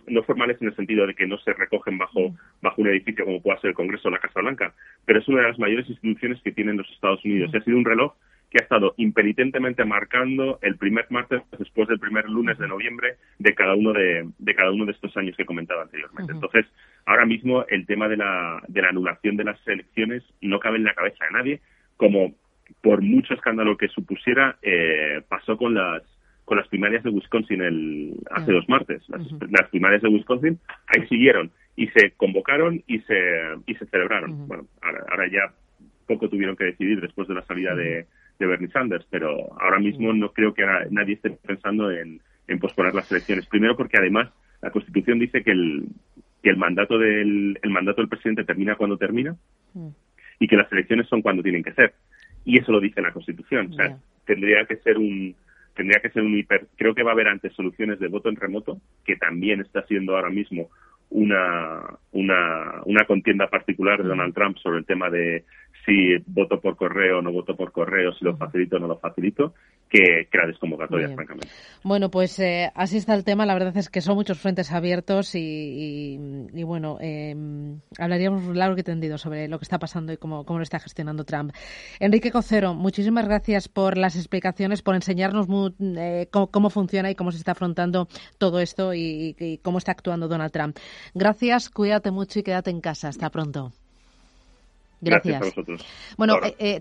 no 0.08 0.23
formales 0.23 0.60
en 0.62 0.69
el 0.69 0.75
sentido 0.75 1.06
de 1.06 1.13
que 1.13 1.27
no 1.27 1.38
se 1.39 1.53
recogen 1.53 1.97
bajo 1.97 2.36
bajo 2.62 2.82
un 2.82 2.88
edificio 2.88 3.25
como 3.25 3.41
pueda 3.41 3.60
ser 3.62 3.69
el 3.69 3.75
Congreso 3.75 4.08
o 4.08 4.12
la 4.12 4.19
Casa 4.19 4.41
Blanca 4.41 4.73
pero 5.06 5.19
es 5.19 5.27
una 5.27 5.41
de 5.41 5.49
las 5.49 5.60
mayores 5.60 5.88
instituciones 5.88 6.41
que 6.41 6.51
tienen 6.51 6.77
los 6.77 6.89
Estados 6.91 7.23
Unidos. 7.25 7.51
Y 7.53 7.58
ha 7.58 7.63
sido 7.63 7.77
un 7.77 7.86
reloj 7.86 8.13
que 8.54 8.60
ha 8.60 8.63
estado 8.63 8.94
impenitentemente 8.98 9.84
marcando 9.84 10.60
el 10.62 10.78
primer 10.78 11.08
martes 11.10 11.42
después 11.58 11.88
del 11.88 12.00
primer 12.00 12.30
lunes 12.30 12.56
de 12.60 12.68
noviembre 12.68 13.16
de 13.39 13.56
cada 13.56 13.74
uno 13.74 13.94
de, 13.94 14.30
cada 14.56 14.70
uno 14.72 14.86
de 14.86 14.92
estos 14.92 15.18
años 15.18 15.36
que 15.36 15.46
comentaba 15.46 15.82
anteriormente. 15.82 16.32
Entonces, 16.32 16.68
ahora 17.08 17.26
mismo 17.26 17.66
el 17.68 17.88
tema 17.88 18.08
de 18.08 18.18
la, 18.18 18.62
de 18.68 18.82
la 18.84 18.89
anulación 18.89 19.38
de 19.38 19.46
las 19.46 19.68
elecciones 19.68 20.24
no 20.39 20.60
cabe 20.60 20.78
en 20.78 20.84
la 20.84 20.94
cabeza 20.94 21.26
de 21.26 21.32
nadie, 21.32 21.62
como 21.98 22.36
por 22.82 23.02
mucho 23.02 23.34
escándalo 23.34 23.76
que 23.76 23.88
supusiera, 23.88 24.58
eh, 24.62 25.24
pasó 25.28 25.58
con 25.58 25.74
las 25.74 26.04
con 26.46 26.58
las 26.58 26.68
primarias 26.68 27.04
de 27.04 27.10
Wisconsin 27.10 27.62
el, 27.62 28.16
hace 28.30 28.52
dos 28.52 28.68
martes. 28.68 29.02
Las, 29.08 29.70
primarias 29.70 30.02
de 30.02 30.10
Wisconsin 30.10 30.60
ahí 30.88 31.08
siguieron 31.08 31.52
y 31.78 31.88
se 31.88 32.12
convocaron 32.12 32.84
y 32.86 33.00
se 33.00 33.16
y 33.66 33.74
se 33.76 33.86
celebraron. 33.88 34.46
Bueno, 34.48 34.66
ahora, 34.82 35.28
ya 35.32 35.54
poco 36.06 36.30
tuvieron 36.30 36.58
que 36.58 36.66
decidir 36.66 37.00
después 37.00 37.30
de 37.30 37.36
la 37.36 37.46
salida 37.46 37.74
de, 37.76 38.08
de 38.39 38.46
Bernie 38.46 38.69
Sanders, 38.69 39.06
pero 39.10 39.54
ahora 39.60 39.80
mismo 39.80 40.13
no 40.13 40.32
creo 40.32 40.54
que 40.54 40.65
nadie 40.89 41.15
esté 41.15 41.30
pensando 41.32 41.91
en, 41.91 42.22
posponer 42.60 42.93
las 42.93 43.12
elecciones. 43.12 43.48
Primero 43.48 43.76
porque 43.76 43.98
además 43.98 44.30
la 44.62 44.69
Constitución 44.69 45.19
dice 45.19 45.43
que 45.43 45.52
el, 45.52 45.86
que 46.41 46.50
el 46.50 46.58
mandato 46.58 46.98
del 46.98 47.58
el 47.62 47.69
mandato 47.72 48.02
del 48.02 48.10
presidente 48.10 48.43
termina 48.43 48.76
cuando 48.76 48.98
termina 48.98 49.36
mm. 49.74 49.88
y 50.39 50.48
que 50.48 50.56
las 50.56 50.72
elecciones 50.72 51.08
son 51.08 51.22
cuando 51.22 51.41
tienen 51.41 51.63
que 51.63 51.74
ser. 51.74 51.93
Y 52.46 52.60
eso 52.60 52.72
lo 52.72 52.80
dice 52.80 53.02
la 53.02 53.12
Constitución. 53.12 53.72
O 53.72 53.74
sea, 53.74 53.98
tendría 54.26 54.65
que 54.65 54.78
ser 54.78 54.98
un 54.98 55.36
tendría 55.76 56.00
que 56.02 56.10
ser 56.10 56.22
un 56.24 56.38
hiper. 56.38 56.67
Creo 56.78 56.93
que 56.93 57.04
va 57.04 57.12
a 57.12 57.13
haber 57.13 57.28
antes 57.28 57.54
soluciones 57.54 58.00
de 58.00 58.08
voto 58.08 58.30
en 58.30 58.36
remoto, 58.36 58.80
que 59.04 59.15
también 59.15 59.62
está 59.62 59.84
siendo 59.88 60.15
ahora 60.15 60.30
mismo 60.30 60.69
una, 61.10 61.82
una, 62.12 62.82
una 62.86 63.06
contienda 63.06 63.48
particular 63.48 63.98
de 64.00 64.06
mm. 64.06 64.08
Donald 64.08 64.34
Trump 64.34 64.58
sobre 64.58 64.80
el 64.80 64.86
tema 64.86 65.10
de 65.10 65.43
si 65.86 66.17
voto 66.28 66.60
por 66.60 66.76
correo 66.76 67.19
o 67.19 67.22
no 67.22 67.32
voto 67.32 67.56
por 67.56 67.72
correo, 67.72 68.13
si 68.13 68.24
lo 68.24 68.38
facilito 68.38 68.78
o 68.78 68.80
no 68.80 68.88
lo 68.88 69.00
facilito, 69.00 69.54
que, 69.89 70.28
que 70.32 70.38
la 70.38 70.48
desconvocatoria, 70.48 71.10
francamente. 71.10 71.50
Bueno, 71.84 72.10
pues 72.10 72.39
eh, 72.39 72.72
así 72.74 72.98
está 72.98 73.13
el 73.13 73.24
tema. 73.24 73.46
La 73.46 73.54
verdad 73.54 73.76
es 73.78 73.89
que 73.89 74.02
son 74.02 74.15
muchos 74.15 74.39
frentes 74.39 74.72
abiertos 74.72 75.36
y, 75.36 76.17
y, 76.52 76.63
bueno, 76.63 76.98
eh, 77.00 77.36
hablaríamos 78.00 78.56
largo 78.56 78.78
y 78.78 78.84
tendido 78.84 79.17
sobre 79.17 79.48
lo 79.48 79.60
que 79.60 79.63
está 79.63 79.78
pasando 79.78 80.12
y 80.13 80.17
cómo, 80.17 80.46
cómo 80.46 80.60
lo 80.60 80.63
está 80.63 80.80
gestionando 80.80 81.26
Trump. 81.26 81.54
Enrique 82.00 82.32
Cocero, 82.32 82.74
muchísimas 82.74 83.26
gracias 83.26 83.67
por 83.67 83.98
las 83.98 84.15
explicaciones, 84.15 84.82
por 84.82 84.96
enseñarnos 84.96 85.48
eh, 85.80 86.28
cómo, 86.32 86.69
funciona 86.69 87.12
y 87.12 87.15
cómo 87.15 87.32
se 87.32 87.38
está 87.38 87.52
afrontando 87.52 88.08
todo 88.38 88.60
esto 88.60 88.93
y, 88.93 89.36
y 89.38 89.58
cómo 89.60 89.78
está 89.78 89.91
actuando 89.91 90.28
Donald 90.28 90.52
Trump. 90.52 90.78
Gracias, 91.13 91.69
cuídate 91.69 92.10
mucho 92.10 92.39
y 92.39 92.43
quédate 92.43 92.72
en 92.72 92.82
casa. 92.82 93.10
Hasta 93.10 93.30
pronto. 93.30 93.74
Gracias. 95.04 95.42
a 95.42 95.46
vosotros. 95.46 95.82
Bueno, 96.18 96.39
eh, 96.44 96.56